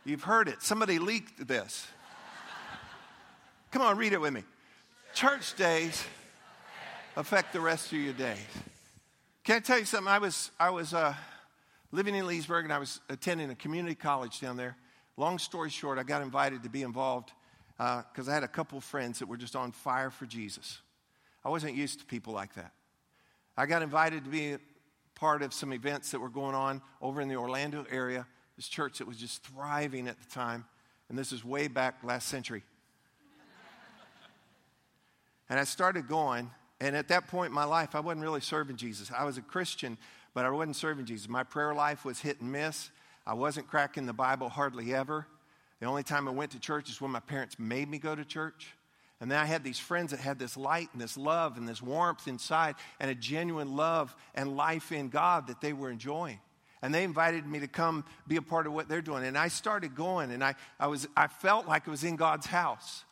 You've 0.04 0.22
heard 0.22 0.48
it. 0.48 0.62
Somebody 0.62 0.98
leaked 0.98 1.46
this. 1.46 1.86
Come 3.70 3.82
on, 3.82 3.96
read 3.98 4.12
it 4.12 4.20
with 4.20 4.32
me. 4.32 4.44
Church 5.14 5.54
days 5.56 6.04
affect 7.16 7.52
the 7.52 7.60
rest 7.60 7.92
of 7.92 7.98
your 7.98 8.14
days. 8.14 8.38
Can 9.44 9.56
I 9.56 9.60
tell 9.60 9.78
you 9.78 9.84
something? 9.84 10.08
I 10.08 10.18
was, 10.18 10.50
I 10.58 10.70
was 10.70 10.94
uh, 10.94 11.14
living 11.92 12.14
in 12.14 12.26
Leesburg 12.26 12.64
and 12.64 12.72
I 12.72 12.78
was 12.78 13.00
attending 13.08 13.50
a 13.50 13.54
community 13.54 13.94
college 13.94 14.40
down 14.40 14.56
there. 14.56 14.76
Long 15.16 15.38
story 15.38 15.70
short, 15.70 15.98
I 15.98 16.02
got 16.02 16.22
invited 16.22 16.62
to 16.62 16.68
be 16.68 16.82
involved 16.82 17.32
because 17.76 18.28
uh, 18.28 18.30
I 18.30 18.34
had 18.34 18.44
a 18.44 18.48
couple 18.48 18.80
friends 18.80 19.18
that 19.18 19.28
were 19.28 19.36
just 19.36 19.56
on 19.56 19.72
fire 19.72 20.10
for 20.10 20.26
Jesus. 20.26 20.78
I 21.44 21.50
wasn't 21.50 21.74
used 21.74 22.00
to 22.00 22.06
people 22.06 22.32
like 22.32 22.54
that. 22.54 22.72
I 23.56 23.66
got 23.66 23.82
invited 23.82 24.24
to 24.24 24.30
be 24.30 24.56
part 25.14 25.42
of 25.42 25.52
some 25.52 25.72
events 25.72 26.12
that 26.12 26.20
were 26.20 26.28
going 26.28 26.54
on 26.54 26.80
over 27.02 27.20
in 27.20 27.28
the 27.28 27.36
Orlando 27.36 27.84
area. 27.90 28.26
This 28.58 28.66
church 28.66 28.98
that 28.98 29.06
was 29.06 29.16
just 29.16 29.44
thriving 29.44 30.08
at 30.08 30.18
the 30.20 30.28
time. 30.30 30.64
And 31.08 31.16
this 31.16 31.30
is 31.30 31.44
way 31.44 31.68
back 31.68 32.02
last 32.02 32.26
century. 32.26 32.64
and 35.48 35.60
I 35.60 35.62
started 35.62 36.08
going. 36.08 36.50
And 36.80 36.96
at 36.96 37.06
that 37.06 37.28
point 37.28 37.50
in 37.50 37.54
my 37.54 37.64
life, 37.64 37.94
I 37.94 38.00
wasn't 38.00 38.22
really 38.22 38.40
serving 38.40 38.74
Jesus. 38.74 39.12
I 39.16 39.22
was 39.22 39.38
a 39.38 39.42
Christian, 39.42 39.96
but 40.34 40.44
I 40.44 40.50
wasn't 40.50 40.74
serving 40.74 41.06
Jesus. 41.06 41.28
My 41.28 41.44
prayer 41.44 41.72
life 41.72 42.04
was 42.04 42.18
hit 42.18 42.40
and 42.40 42.50
miss. 42.50 42.90
I 43.24 43.34
wasn't 43.34 43.68
cracking 43.68 44.06
the 44.06 44.12
Bible 44.12 44.48
hardly 44.48 44.92
ever. 44.92 45.28
The 45.78 45.86
only 45.86 46.02
time 46.02 46.26
I 46.26 46.32
went 46.32 46.50
to 46.50 46.58
church 46.58 46.90
is 46.90 47.00
when 47.00 47.12
my 47.12 47.20
parents 47.20 47.60
made 47.60 47.88
me 47.88 47.98
go 47.98 48.16
to 48.16 48.24
church. 48.24 48.74
And 49.20 49.30
then 49.30 49.38
I 49.38 49.44
had 49.44 49.62
these 49.62 49.78
friends 49.78 50.10
that 50.10 50.18
had 50.18 50.40
this 50.40 50.56
light 50.56 50.88
and 50.92 51.00
this 51.00 51.16
love 51.16 51.56
and 51.58 51.68
this 51.68 51.80
warmth 51.80 52.26
inside 52.26 52.74
and 52.98 53.08
a 53.08 53.14
genuine 53.14 53.76
love 53.76 54.16
and 54.34 54.56
life 54.56 54.90
in 54.90 55.10
God 55.10 55.46
that 55.46 55.60
they 55.60 55.72
were 55.72 55.92
enjoying. 55.92 56.40
And 56.82 56.94
they 56.94 57.04
invited 57.04 57.46
me 57.46 57.60
to 57.60 57.68
come 57.68 58.04
be 58.26 58.36
a 58.36 58.42
part 58.42 58.66
of 58.66 58.72
what 58.72 58.88
they're 58.88 59.02
doing. 59.02 59.24
And 59.24 59.36
I 59.36 59.48
started 59.48 59.94
going 59.94 60.30
and 60.30 60.44
I, 60.44 60.54
I, 60.78 60.86
was, 60.86 61.08
I 61.16 61.26
felt 61.26 61.66
like 61.66 61.88
I 61.88 61.90
was 61.90 62.04
in 62.04 62.16
God's 62.16 62.46
house. 62.46 63.04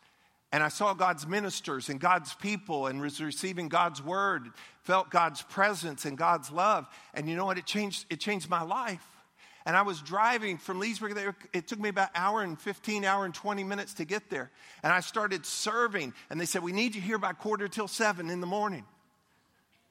And 0.51 0.63
I 0.63 0.69
saw 0.69 0.93
God's 0.93 1.27
ministers 1.27 1.89
and 1.89 1.99
God's 1.99 2.33
people 2.35 2.87
and 2.87 3.01
was 3.01 3.19
receiving 3.19 3.67
God's 3.67 4.01
word, 4.01 4.49
felt 4.83 5.09
God's 5.09 5.41
presence 5.41 6.05
and 6.05 6.17
God's 6.17 6.51
love. 6.51 6.87
And 7.13 7.27
you 7.27 7.35
know 7.35 7.45
what? 7.45 7.57
It 7.57 7.65
changed, 7.65 8.05
it 8.09 8.21
changed 8.21 8.49
my 8.49 8.61
life. 8.61 9.05
And 9.65 9.75
I 9.75 9.81
was 9.81 9.99
driving 9.99 10.57
from 10.57 10.79
Leesburg. 10.79 11.35
It 11.51 11.67
took 11.67 11.79
me 11.79 11.89
about 11.89 12.09
hour 12.15 12.41
and 12.41 12.57
15, 12.57 13.03
hour 13.03 13.25
and 13.25 13.33
20 13.33 13.65
minutes 13.65 13.95
to 13.95 14.05
get 14.05 14.29
there. 14.29 14.49
And 14.81 14.93
I 14.93 15.01
started 15.01 15.45
serving. 15.45 16.13
And 16.29 16.39
they 16.39 16.45
said, 16.45 16.63
We 16.63 16.71
need 16.71 16.95
you 16.95 17.01
here 17.01 17.17
by 17.17 17.33
quarter 17.33 17.67
till 17.67 17.89
seven 17.89 18.29
in 18.29 18.39
the 18.39 18.47
morning. 18.47 18.85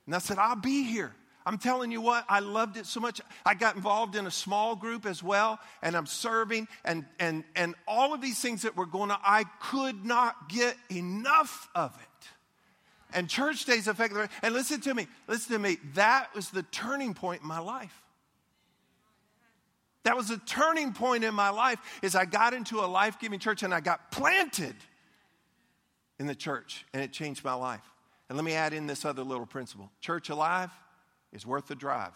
And 0.07 0.15
I 0.15 0.19
said, 0.19 0.39
I'll 0.39 0.57
be 0.57 0.85
here. 0.85 1.13
I'm 1.47 1.59
telling 1.59 1.93
you 1.93 2.01
what, 2.01 2.25
I 2.29 2.41
loved 2.41 2.77
it 2.77 2.87
so 2.87 2.99
much. 2.99 3.21
I 3.45 3.55
got 3.55 3.77
involved 3.77 4.17
in 4.17 4.27
a 4.27 4.33
small 4.33 4.75
group 4.75 5.07
as 5.07 5.23
well, 5.23 5.61
and 5.81 5.97
I'm 5.97 6.07
serving, 6.07 6.67
and, 6.85 7.05
and, 7.21 7.45
and 7.55 7.77
all 7.87 8.13
of 8.13 8.21
these 8.21 8.41
things 8.41 8.63
that 8.63 8.77
were 8.77 8.85
going 8.85 9.13
on, 9.13 9.19
I 9.23 9.45
could 9.61 10.05
not 10.05 10.49
get 10.49 10.77
enough 10.91 11.69
of 11.73 11.95
it. 11.95 12.27
And 13.15 13.29
church 13.29 13.65
days 13.65 13.87
affected, 13.87 14.29
and 14.43 14.55
listen 14.55 14.81
to 14.81 14.93
me, 14.93 15.07
listen 15.29 15.53
to 15.53 15.59
me, 15.61 15.79
that 15.95 16.35
was 16.35 16.51
the 16.51 16.65
turning 16.65 17.15
point 17.15 17.43
in 17.43 17.49
my 17.49 17.61
life. 17.61 18.03
That 20.03 20.17
was 20.17 20.31
a 20.31 20.39
turning 20.39 20.93
point 20.93 21.23
in 21.23 21.35
my 21.35 21.51
life 21.51 21.79
is 22.03 22.17
I 22.17 22.25
got 22.25 22.55
into 22.55 22.81
a 22.81 22.87
life-giving 22.87 23.39
church 23.39 23.63
and 23.63 23.73
I 23.73 23.81
got 23.81 24.11
planted 24.11 24.75
in 26.19 26.27
the 26.27 26.35
church 26.35 26.85
and 26.93 27.03
it 27.03 27.13
changed 27.13 27.45
my 27.45 27.55
life. 27.55 27.83
And 28.29 28.37
let 28.37 28.45
me 28.45 28.53
add 28.53 28.73
in 28.73 28.87
this 28.87 29.05
other 29.05 29.23
little 29.23 29.47
principle. 29.47 29.91
Church 30.01 30.29
alive 30.29 30.71
is 31.37 31.47
worth 31.47 31.67
the 31.67 31.75
drive. 31.75 32.15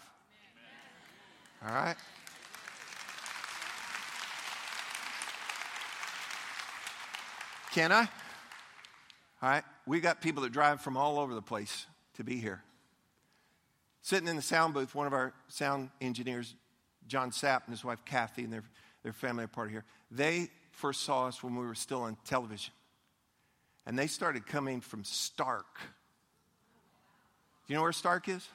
All 1.63 1.71
right? 1.71 1.95
Can 7.71 7.91
I? 7.91 8.09
All 9.41 9.49
right. 9.49 9.63
We 9.85 9.99
got 9.99 10.21
people 10.21 10.41
that 10.41 10.51
drive 10.51 10.81
from 10.81 10.97
all 10.97 11.19
over 11.19 11.35
the 11.35 11.41
place 11.41 11.85
to 12.15 12.23
be 12.23 12.37
here. 12.37 12.63
Sitting 14.01 14.27
in 14.27 14.35
the 14.35 14.41
sound 14.41 14.73
booth, 14.73 14.95
one 14.95 15.05
of 15.05 15.13
our 15.13 15.33
sound 15.47 15.91
engineers, 16.01 16.55
John 17.07 17.29
Sapp 17.29 17.65
and 17.65 17.73
his 17.73 17.85
wife 17.85 18.03
Kathy 18.03 18.43
and 18.43 18.51
their, 18.51 18.63
their 19.03 19.13
family 19.13 19.43
are 19.43 19.47
part 19.47 19.67
of 19.67 19.71
here. 19.71 19.85
They 20.09 20.49
first 20.71 21.03
saw 21.03 21.27
us 21.27 21.43
when 21.43 21.55
we 21.55 21.63
were 21.63 21.75
still 21.75 22.01
on 22.01 22.17
television. 22.25 22.73
And 23.85 23.97
they 23.97 24.07
started 24.07 24.47
coming 24.47 24.81
from 24.81 25.03
Starke. 25.03 25.77
Do 27.67 27.73
you 27.73 27.75
know 27.75 27.83
where 27.83 27.91
Starke 27.91 28.29
is? 28.29 28.47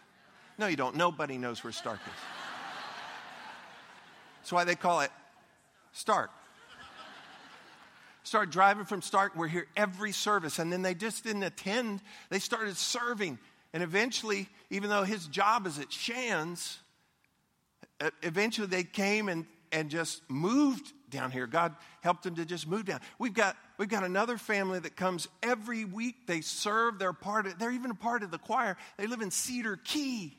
No, 0.58 0.66
you 0.66 0.76
don't. 0.76 0.96
Nobody 0.96 1.38
knows 1.38 1.62
where 1.62 1.72
Starke 1.72 1.94
is. 1.94 2.22
That's 4.38 4.52
why 4.52 4.64
they 4.64 4.74
call 4.74 5.00
it 5.00 5.10
Stark. 5.92 6.30
Started 8.22 8.50
driving 8.50 8.84
from 8.84 9.02
Starke. 9.02 9.36
We're 9.36 9.48
here 9.48 9.66
every 9.76 10.12
service. 10.12 10.58
And 10.58 10.72
then 10.72 10.82
they 10.82 10.94
just 10.94 11.24
didn't 11.24 11.42
attend, 11.42 12.00
they 12.30 12.38
started 12.38 12.76
serving. 12.76 13.38
And 13.72 13.82
eventually, 13.82 14.48
even 14.70 14.90
though 14.90 15.04
his 15.04 15.26
job 15.26 15.66
is 15.66 15.78
at 15.78 15.92
Shands, 15.92 16.78
eventually 18.22 18.66
they 18.66 18.84
came 18.84 19.28
and, 19.28 19.46
and 19.70 19.90
just 19.90 20.22
moved 20.28 20.92
down 21.10 21.30
here. 21.30 21.46
God 21.46 21.74
helped 22.00 22.24
them 22.24 22.36
to 22.36 22.44
just 22.44 22.66
move 22.66 22.84
down. 22.84 23.00
We've 23.18 23.34
got, 23.34 23.56
we've 23.78 23.88
got 23.88 24.04
another 24.04 24.38
family 24.38 24.78
that 24.80 24.96
comes 24.96 25.28
every 25.42 25.84
week. 25.84 26.26
They 26.26 26.40
serve, 26.40 26.98
they're 26.98 27.12
part 27.12 27.46
of, 27.46 27.58
they're 27.58 27.72
even 27.72 27.90
a 27.90 27.94
part 27.94 28.22
of 28.22 28.30
the 28.30 28.38
choir. 28.38 28.76
They 28.96 29.06
live 29.06 29.20
in 29.20 29.30
Cedar 29.30 29.76
Key. 29.76 30.36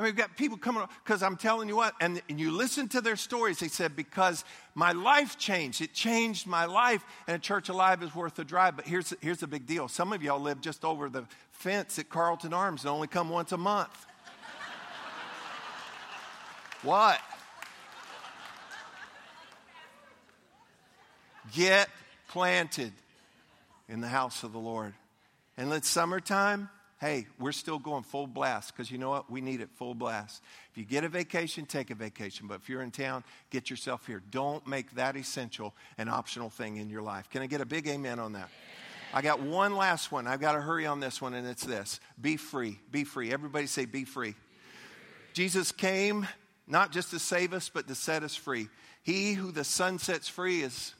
And 0.00 0.06
we've 0.06 0.16
got 0.16 0.34
people 0.34 0.56
coming 0.56 0.82
because 1.04 1.22
I'm 1.22 1.36
telling 1.36 1.68
you 1.68 1.76
what, 1.76 1.92
and, 2.00 2.22
and 2.30 2.40
you 2.40 2.52
listen 2.52 2.88
to 2.88 3.02
their 3.02 3.16
stories. 3.16 3.58
They 3.58 3.68
said, 3.68 3.94
because 3.94 4.46
my 4.74 4.92
life 4.92 5.36
changed. 5.36 5.82
It 5.82 5.92
changed 5.92 6.46
my 6.46 6.64
life, 6.64 7.04
and 7.26 7.36
a 7.36 7.38
church 7.38 7.68
alive 7.68 8.02
is 8.02 8.14
worth 8.14 8.34
the 8.34 8.42
drive. 8.42 8.76
But 8.76 8.86
here's, 8.86 9.12
here's 9.20 9.40
the 9.40 9.46
big 9.46 9.66
deal. 9.66 9.88
Some 9.88 10.14
of 10.14 10.22
y'all 10.22 10.40
live 10.40 10.62
just 10.62 10.86
over 10.86 11.10
the 11.10 11.26
fence 11.52 11.98
at 11.98 12.08
Carlton 12.08 12.54
Arms 12.54 12.80
and 12.80 12.90
only 12.90 13.08
come 13.08 13.28
once 13.28 13.52
a 13.52 13.58
month. 13.58 13.90
What? 16.82 17.20
Get 21.52 21.90
planted 22.28 22.94
in 23.86 24.00
the 24.00 24.08
house 24.08 24.44
of 24.44 24.54
the 24.54 24.58
Lord. 24.58 24.94
And 25.58 25.70
it's 25.74 25.90
summertime. 25.90 26.70
Hey, 27.00 27.26
we're 27.38 27.52
still 27.52 27.78
going 27.78 28.02
full 28.02 28.26
blast 28.26 28.76
because 28.76 28.90
you 28.90 28.98
know 28.98 29.08
what? 29.08 29.30
We 29.30 29.40
need 29.40 29.62
it 29.62 29.70
full 29.70 29.94
blast. 29.94 30.42
If 30.70 30.76
you 30.76 30.84
get 30.84 31.02
a 31.02 31.08
vacation, 31.08 31.64
take 31.64 31.90
a 31.90 31.94
vacation. 31.94 32.46
But 32.46 32.56
if 32.60 32.68
you're 32.68 32.82
in 32.82 32.90
town, 32.90 33.24
get 33.48 33.70
yourself 33.70 34.06
here. 34.06 34.22
Don't 34.30 34.66
make 34.66 34.94
that 34.96 35.16
essential 35.16 35.74
an 35.96 36.10
optional 36.10 36.50
thing 36.50 36.76
in 36.76 36.90
your 36.90 37.00
life. 37.00 37.30
Can 37.30 37.40
I 37.40 37.46
get 37.46 37.62
a 37.62 37.66
big 37.66 37.88
amen 37.88 38.18
on 38.18 38.34
that? 38.34 38.50
I 39.14 39.22
got 39.22 39.40
one 39.40 39.76
last 39.76 40.12
one. 40.12 40.26
I've 40.26 40.42
got 40.42 40.52
to 40.52 40.60
hurry 40.60 40.84
on 40.84 41.00
this 41.00 41.22
one, 41.22 41.32
and 41.32 41.48
it's 41.48 41.64
this 41.64 42.00
Be 42.20 42.36
free. 42.36 42.78
Be 42.90 43.04
free. 43.04 43.32
Everybody 43.32 43.66
say, 43.66 43.86
Be 43.86 44.04
free. 44.04 44.34
Jesus 45.32 45.72
came 45.72 46.28
not 46.66 46.92
just 46.92 47.10
to 47.12 47.18
save 47.18 47.54
us, 47.54 47.70
but 47.70 47.88
to 47.88 47.94
set 47.94 48.22
us 48.22 48.36
free. 48.36 48.68
He 49.02 49.32
who 49.32 49.52
the 49.52 49.64
Son 49.64 49.98
sets 49.98 50.28
free 50.28 50.62
is 50.62 50.94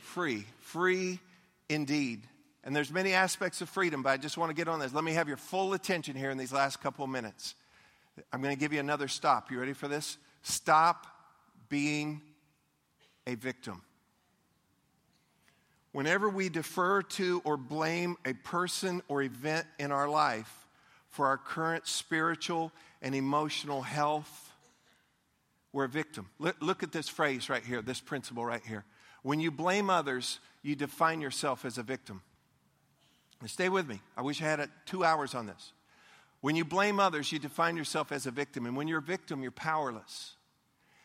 free, 0.00 0.44
free 0.60 1.20
indeed. 1.68 2.22
And 2.62 2.76
there's 2.76 2.92
many 2.92 3.12
aspects 3.12 3.60
of 3.62 3.68
freedom, 3.68 4.02
but 4.02 4.10
I 4.10 4.16
just 4.18 4.36
want 4.36 4.50
to 4.50 4.54
get 4.54 4.68
on 4.68 4.80
this. 4.80 4.92
Let 4.92 5.04
me 5.04 5.12
have 5.12 5.28
your 5.28 5.38
full 5.38 5.72
attention 5.72 6.14
here 6.14 6.30
in 6.30 6.36
these 6.36 6.52
last 6.52 6.80
couple 6.82 7.04
of 7.04 7.10
minutes. 7.10 7.54
I'm 8.32 8.42
going 8.42 8.54
to 8.54 8.60
give 8.60 8.72
you 8.72 8.80
another 8.80 9.08
stop. 9.08 9.50
You 9.50 9.58
ready 9.58 9.72
for 9.72 9.88
this? 9.88 10.18
Stop 10.42 11.06
being 11.68 12.20
a 13.26 13.34
victim. 13.34 13.82
Whenever 15.92 16.28
we 16.28 16.48
defer 16.48 17.02
to 17.02 17.40
or 17.44 17.56
blame 17.56 18.16
a 18.24 18.34
person 18.34 19.02
or 19.08 19.22
event 19.22 19.66
in 19.78 19.90
our 19.90 20.08
life 20.08 20.68
for 21.08 21.26
our 21.26 21.38
current 21.38 21.86
spiritual 21.86 22.72
and 23.02 23.14
emotional 23.14 23.82
health, 23.82 24.52
we're 25.72 25.84
a 25.84 25.88
victim. 25.88 26.28
Look, 26.38 26.82
at 26.82 26.92
this 26.92 27.08
phrase 27.08 27.48
right 27.48 27.64
here, 27.64 27.80
this 27.82 28.00
principle 28.00 28.44
right 28.44 28.62
here. 28.64 28.84
When 29.22 29.40
you 29.40 29.50
blame 29.50 29.90
others, 29.90 30.40
you 30.62 30.76
define 30.76 31.20
yourself 31.20 31.64
as 31.64 31.78
a 31.78 31.82
victim. 31.82 32.22
Stay 33.48 33.68
with 33.68 33.88
me. 33.88 34.00
I 34.16 34.22
wish 34.22 34.42
I 34.42 34.44
had 34.44 34.68
two 34.86 35.04
hours 35.04 35.34
on 35.34 35.46
this. 35.46 35.72
When 36.40 36.56
you 36.56 36.64
blame 36.64 37.00
others, 37.00 37.32
you 37.32 37.38
define 37.38 37.76
yourself 37.76 38.12
as 38.12 38.26
a 38.26 38.30
victim. 38.30 38.66
And 38.66 38.76
when 38.76 38.88
you're 38.88 38.98
a 38.98 39.02
victim, 39.02 39.42
you're 39.42 39.50
powerless. 39.50 40.34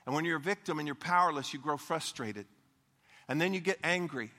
And 0.05 0.13
when 0.13 0.25
you're 0.25 0.37
a 0.37 0.41
victim 0.41 0.79
and 0.79 0.87
you're 0.87 0.95
powerless, 0.95 1.53
you 1.53 1.59
grow 1.59 1.77
frustrated. 1.77 2.45
And 3.27 3.41
then 3.41 3.53
you 3.53 3.59
get 3.59 3.79
angry. 3.83 4.31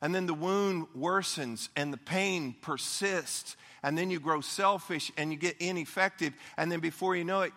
And 0.00 0.14
then 0.14 0.26
the 0.26 0.34
wound 0.34 0.86
worsens 0.96 1.68
and 1.76 1.92
the 1.92 1.98
pain 1.98 2.54
persists. 2.62 3.56
And 3.82 3.96
then 3.96 4.10
you 4.10 4.18
grow 4.18 4.40
selfish 4.40 5.12
and 5.16 5.30
you 5.30 5.38
get 5.38 5.56
ineffective. 5.60 6.34
And 6.56 6.70
then 6.70 6.80
before 6.80 7.14
you 7.16 7.24
know 7.24 7.42
it, 7.42 7.52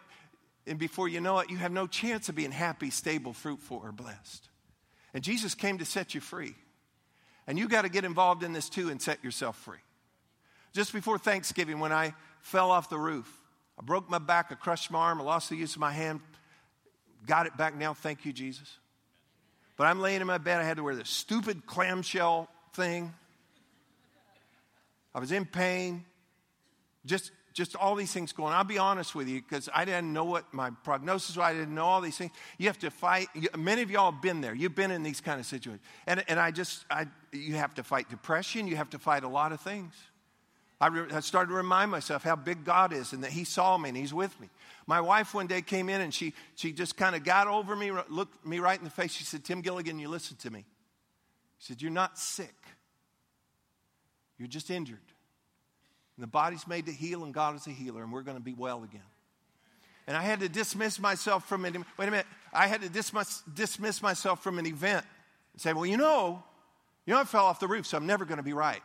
and 0.68 0.78
before 0.78 1.08
you 1.08 1.22
know 1.22 1.40
it, 1.40 1.50
you 1.50 1.58
have 1.58 1.72
no 1.72 1.88
chance 1.88 2.30
of 2.30 2.36
being 2.36 2.52
happy, 2.52 2.90
stable, 2.90 3.34
fruitful, 3.34 3.80
or 3.82 3.92
blessed. 3.92 4.50
And 5.13 5.24
Jesus 5.24 5.56
came 5.56 5.78
to 5.78 5.86
set 5.86 6.13
you 6.13 6.22
free. 6.22 6.56
And 7.48 7.58
you 7.58 7.68
got 7.68 7.84
to 7.84 7.90
get 7.90 8.04
involved 8.04 8.44
in 8.44 8.52
this 8.54 8.70
too 8.70 8.90
and 8.90 9.02
set 9.02 9.24
yourself 9.24 9.58
free. 9.58 9.80
Just 10.74 10.94
before 10.94 11.18
Thanksgiving, 11.18 11.80
when 11.80 11.94
I 11.94 12.14
fell 12.42 12.70
off 12.70 12.90
the 12.90 13.00
roof, 13.00 13.32
I 13.80 13.84
broke 13.84 14.10
my 14.10 14.20
back, 14.20 14.48
I 14.52 14.56
crushed 14.56 14.92
my 14.92 15.00
arm, 15.00 15.22
I 15.22 15.24
lost 15.24 15.50
the 15.50 15.56
use 15.56 15.74
of 15.74 15.80
my 15.80 15.92
hand, 15.92 16.20
got 17.26 17.46
it 17.46 17.56
back 17.56 17.76
now, 17.76 17.94
thank 17.94 18.26
you, 18.26 18.34
Jesus. 18.34 18.78
But 19.78 19.86
I'm 19.86 20.00
laying 20.00 20.22
in 20.22 20.28
my 20.28 20.40
bed, 20.40 20.60
I 20.60 20.64
had 20.64 20.78
to 20.78 20.84
wear 20.84 20.96
this 20.96 21.10
stupid 21.10 21.66
clamshell 21.66 22.50
thing. 22.74 23.14
I 25.16 25.20
was 25.20 25.32
in 25.32 25.46
pain, 25.46 26.06
just 27.06 27.32
just 27.58 27.76
all 27.76 27.96
these 27.96 28.13
things 28.13 28.34
going. 28.34 28.54
I'll 28.54 28.63
be 28.63 28.78
honest 28.78 29.15
with 29.15 29.28
you 29.28 29.41
because 29.41 29.67
I 29.74 29.84
didn't 29.84 30.13
know 30.13 30.26
what 30.26 30.54
my 30.54 30.70
prognosis 30.84 31.36
was. 31.36 31.43
I 31.43 31.54
didn't 31.54 31.74
know 31.74 31.86
all 31.86 32.02
these 32.02 32.15
things. 32.15 32.32
You 32.60 32.67
have 32.67 32.78
to 32.80 32.91
fight. 32.91 33.30
Many 33.58 33.82
of 33.82 33.89
y'all 33.89 34.12
have 34.12 34.22
been 34.22 34.41
there. 34.41 34.54
You've 34.54 34.76
been 34.76 34.91
in 34.91 35.02
these 35.02 35.22
kind 35.22 35.39
of 35.39 35.46
situations, 35.48 35.84
and 36.06 36.24
and 36.28 36.39
I 36.39 36.52
just 36.52 36.86
I 36.88 37.08
you 37.32 37.56
have 37.56 37.74
to 37.74 37.84
fight 37.84 38.12
depression. 38.12 38.67
You 38.67 38.76
have 38.76 38.91
to 38.91 39.00
fight 39.00 39.24
a 39.24 39.28
lot 39.28 39.54
of 39.54 39.60
things. 39.60 39.96
I, 40.80 40.88
re, 40.88 41.12
I 41.12 41.22
started 41.22 41.50
to 41.50 41.56
remind 41.56 41.89
myself 41.89 42.22
how 42.22 42.36
big 42.36 42.63
God 42.63 42.93
is 42.93 43.12
and 43.12 43.24
that 43.24 43.32
He 43.32 43.43
saw 43.43 43.76
me 43.76 43.89
and 43.89 43.98
He's 43.98 44.13
with 44.13 44.39
me. 44.39 44.50
My 44.86 45.02
wife 45.02 45.34
one 45.34 45.48
day 45.48 45.63
came 45.63 45.89
in 45.89 46.00
and 46.00 46.13
she 46.13 46.34
she 46.54 46.72
just 46.72 46.96
kind 46.96 47.15
of 47.15 47.24
got 47.24 47.48
over 47.48 47.76
me, 47.76 47.91
looked 48.08 48.46
me 48.46 48.60
right 48.60 48.78
in 48.78 48.84
the 48.84 48.91
face. 48.91 49.12
She 49.12 49.24
said, 49.24 49.43
"Tim 49.43 49.62
Gilligan, 49.62 49.98
you 49.98 50.10
listen 50.10 50.38
to 50.38 50.52
me." 50.52 50.63
She 51.58 51.74
said, 51.74 51.82
"You're 51.82 51.89
not 51.89 52.20
sick. 52.20 52.56
You're 54.38 54.48
just 54.48 54.70
injured." 54.70 55.00
And 56.17 56.23
the 56.23 56.27
body's 56.27 56.67
made 56.67 56.88
to 56.88 56.91
heal, 56.91 57.23
and 57.23 57.34
God 57.34 57.56
is 57.56 57.67
a 57.67 57.71
healer, 57.71 58.01
and 58.03 58.12
we're 58.12 58.23
going 58.23 58.38
to 58.38 58.43
be 58.43 58.53
well 58.53 58.84
again. 58.84 59.01
And 60.08 60.17
I 60.17 60.23
had 60.23 60.39
to 60.39 60.49
dismiss 60.49 60.99
myself 60.99 61.47
from 61.47 61.63
it. 61.65 61.75
Wait 61.75 62.08
a 62.08 62.12
minute. 62.12 62.25
I 62.51 62.67
had 62.67 62.82
to 62.82 62.89
dismiss, 62.89 63.43
dismiss 63.53 64.01
myself 64.01 64.41
from 64.41 64.58
an 64.58 64.65
event 64.65 65.06
and 65.53 65.62
say, 65.62 65.73
well, 65.73 65.86
you 65.86 65.97
know, 65.97 66.41
you 67.06 67.13
know, 67.13 67.19
I 67.19 67.23
fell 67.25 67.45
off 67.45 67.60
the 67.60 67.67
roof, 67.67 67.86
so 67.86 67.97
I'm 67.97 68.08
never 68.08 68.25
going 68.25 68.38
to 68.38 68.43
be 68.43 68.53
right. 68.53 68.82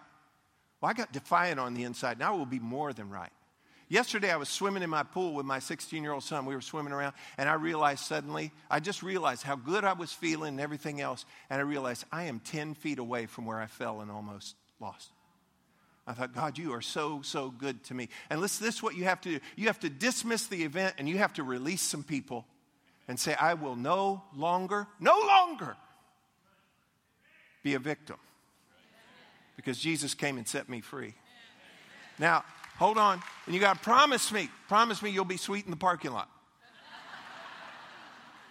Well, 0.81 0.91
I 0.91 0.95
got 0.95 1.13
defiant 1.13 1.59
on 1.59 1.75
the 1.75 1.85
inside. 1.85 2.19
Now 2.19 2.35
I 2.35 2.37
will 2.37 2.45
be 2.45 2.59
more 2.59 2.93
than 2.93 3.09
right. 3.09 3.31
Yesterday, 3.89 4.31
I 4.31 4.37
was 4.37 4.49
swimming 4.49 4.83
in 4.83 4.91
my 4.91 5.03
pool 5.03 5.35
with 5.35 5.45
my 5.47 5.59
16 5.59 6.03
year 6.03 6.13
old 6.13 6.23
son. 6.23 6.47
We 6.47 6.55
were 6.55 6.61
swimming 6.61 6.93
around, 6.93 7.13
and 7.37 7.49
I 7.49 7.55
realized 7.55 8.05
suddenly, 8.05 8.51
I 8.71 8.81
just 8.81 9.03
realized 9.03 9.43
how 9.43 9.55
good 9.55 9.85
I 9.85 9.93
was 9.93 10.13
feeling 10.13 10.49
and 10.49 10.61
everything 10.61 11.01
else. 11.01 11.25
And 11.51 11.61
I 11.61 11.63
realized 11.63 12.05
I 12.11 12.25
am 12.25 12.41
10 12.41 12.75
feet 12.75 12.99
away 12.99 13.27
from 13.27 13.45
where 13.45 13.59
I 13.59 13.67
fell 13.67 14.01
and 14.01 14.11
almost 14.11 14.57
lost. 14.81 15.11
I 16.07 16.15
thought, 16.15 16.35
God, 16.35 16.59
you 16.59 16.73
are 16.73 16.81
so, 16.81 17.23
so 17.23 17.51
good 17.51 17.85
to 17.85 17.95
me. 17.95 18.09
And 18.29 18.41
listen, 18.41 18.67
this 18.67 18.77
is 18.77 18.83
what 18.83 18.97
you 18.97 19.05
have 19.05 19.21
to 19.21 19.39
do. 19.39 19.41
You 19.57 19.69
have 19.69 19.79
to 19.81 19.89
dismiss 19.89 20.47
the 20.47 20.65
event 20.65 20.95
and 20.99 21.09
you 21.09 21.19
have 21.19 21.33
to 21.35 21.45
release 21.45 21.83
some 21.83 22.03
people 22.03 22.45
and 23.07 23.19
say, 23.19 23.35
I 23.35 23.55
will 23.55 23.77
no 23.77 24.23
longer, 24.35 24.87
no 24.99 25.17
longer 25.27 25.77
be 27.63 27.75
a 27.75 27.79
victim. 27.79 28.17
Because 29.55 29.79
Jesus 29.79 30.15
came 30.15 30.39
and 30.39 30.49
set 30.49 30.69
me 30.69 30.81
free. 30.81 31.15
Now, 32.19 32.45
hold 32.79 32.99
on. 32.99 33.23
And 33.47 33.55
you 33.55 33.61
got 33.61 33.75
to 33.75 33.81
promise 33.81 34.33
me, 34.33 34.49
promise 34.69 35.03
me 35.03 35.11
you'll 35.11 35.25
be 35.25 35.37
sweet 35.37 35.65
in 35.65 35.71
the 35.71 35.77
parking 35.77 36.13
lot. 36.13 36.29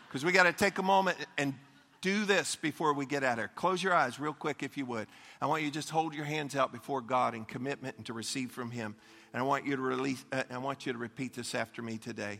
Because 0.07 0.23
we 0.23 0.31
got 0.31 0.43
to 0.43 0.53
take 0.53 0.77
a 0.77 0.83
moment 0.83 1.17
and 1.37 1.53
do 2.01 2.25
this 2.25 2.55
before 2.55 2.93
we 2.93 3.05
get 3.05 3.23
out 3.23 3.33
of 3.33 3.37
here. 3.37 3.51
Close 3.55 3.81
your 3.81 3.93
eyes 3.93 4.19
real 4.19 4.33
quick 4.33 4.63
if 4.63 4.75
you 4.75 4.85
would. 4.87 5.07
I 5.39 5.45
want 5.45 5.61
you 5.61 5.69
to 5.69 5.73
just 5.73 5.91
hold 5.91 6.15
your 6.15 6.25
hands 6.25 6.55
out 6.55 6.71
before 6.71 6.99
God 6.99 7.35
in 7.35 7.45
commitment 7.45 7.97
and 7.97 8.05
to 8.07 8.13
receive 8.13 8.51
from 8.51 8.71
Him. 8.71 8.95
And 9.33 9.41
I 9.41 9.45
want 9.45 9.65
you 9.65 9.75
to 9.75 9.81
release, 9.81 10.23
uh, 10.31 10.43
I 10.49 10.57
want 10.57 10.85
you 10.85 10.93
to 10.93 10.97
repeat 10.99 11.33
this 11.33 11.55
after 11.55 11.81
me 11.81 11.97
today. 11.97 12.39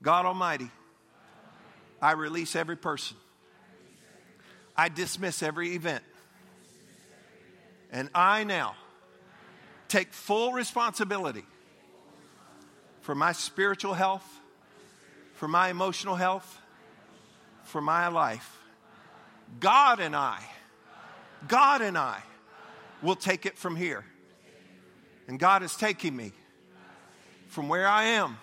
God 0.00 0.26
Almighty, 0.26 0.70
I 2.00 2.12
release 2.12 2.54
every 2.54 2.76
person. 2.76 3.16
I 4.76 4.88
dismiss 4.88 5.42
every 5.42 5.74
event. 5.74 6.04
And 7.90 8.10
I 8.14 8.44
now 8.44 8.74
take 9.88 10.12
full 10.12 10.52
responsibility 10.52 11.44
for 13.00 13.14
my 13.14 13.32
spiritual 13.32 13.94
health, 13.94 14.26
for 15.34 15.46
my 15.46 15.68
emotional 15.68 16.16
health, 16.16 16.60
for 17.64 17.80
my 17.80 18.08
life. 18.08 18.63
God 19.60 20.00
and 20.00 20.14
I, 20.14 20.40
God 21.48 21.82
and 21.82 21.96
I 21.96 22.22
will 23.02 23.16
take 23.16 23.46
it 23.46 23.58
from 23.58 23.76
here. 23.76 24.04
And 25.28 25.38
God 25.38 25.62
is 25.62 25.74
taking 25.76 26.14
me 26.14 26.32
from 27.48 27.68
where 27.68 27.86
I 27.86 28.04
am 28.04 28.36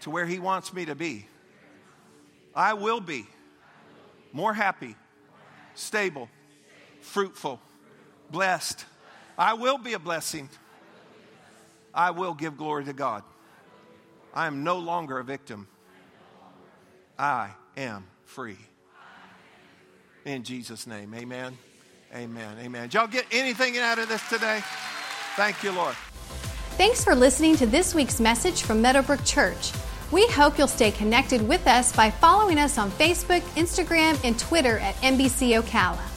to 0.00 0.10
where 0.10 0.26
He 0.26 0.38
wants 0.38 0.72
me 0.72 0.84
to 0.86 0.94
be. 0.94 1.26
I 2.54 2.74
will 2.74 3.00
be 3.00 3.26
more 4.32 4.54
happy, 4.54 4.96
stable, 5.74 6.28
fruitful, 7.00 7.60
blessed. 8.30 8.84
I 9.36 9.54
will 9.54 9.78
be 9.78 9.94
a 9.94 9.98
blessing. 9.98 10.48
I 11.92 12.10
will 12.10 12.34
give 12.34 12.56
glory 12.56 12.84
to 12.84 12.92
God. 12.92 13.22
I 14.32 14.46
am 14.46 14.64
no 14.64 14.78
longer 14.78 15.18
a 15.18 15.24
victim. 15.24 15.68
I 17.18 17.50
am 17.76 18.06
free. 18.24 18.58
In 20.24 20.42
Jesus' 20.42 20.86
name, 20.86 21.14
amen. 21.14 21.56
Amen. 22.14 22.56
Amen. 22.60 22.82
Did 22.84 22.94
y'all 22.94 23.06
get 23.06 23.26
anything 23.32 23.76
out 23.78 23.98
of 23.98 24.08
this 24.08 24.26
today? 24.28 24.62
Thank 25.36 25.62
you, 25.62 25.72
Lord. 25.72 25.94
Thanks 26.76 27.04
for 27.04 27.14
listening 27.14 27.56
to 27.56 27.66
this 27.66 27.94
week's 27.94 28.20
message 28.20 28.62
from 28.62 28.80
Meadowbrook 28.80 29.24
Church. 29.24 29.72
We 30.12 30.26
hope 30.28 30.58
you'll 30.58 30.68
stay 30.68 30.92
connected 30.92 31.46
with 31.46 31.66
us 31.66 31.94
by 31.94 32.10
following 32.10 32.58
us 32.58 32.78
on 32.78 32.90
Facebook, 32.92 33.40
Instagram, 33.56 34.18
and 34.24 34.38
Twitter 34.38 34.78
at 34.78 34.94
MBC 34.96 35.60
Ocala. 35.60 36.13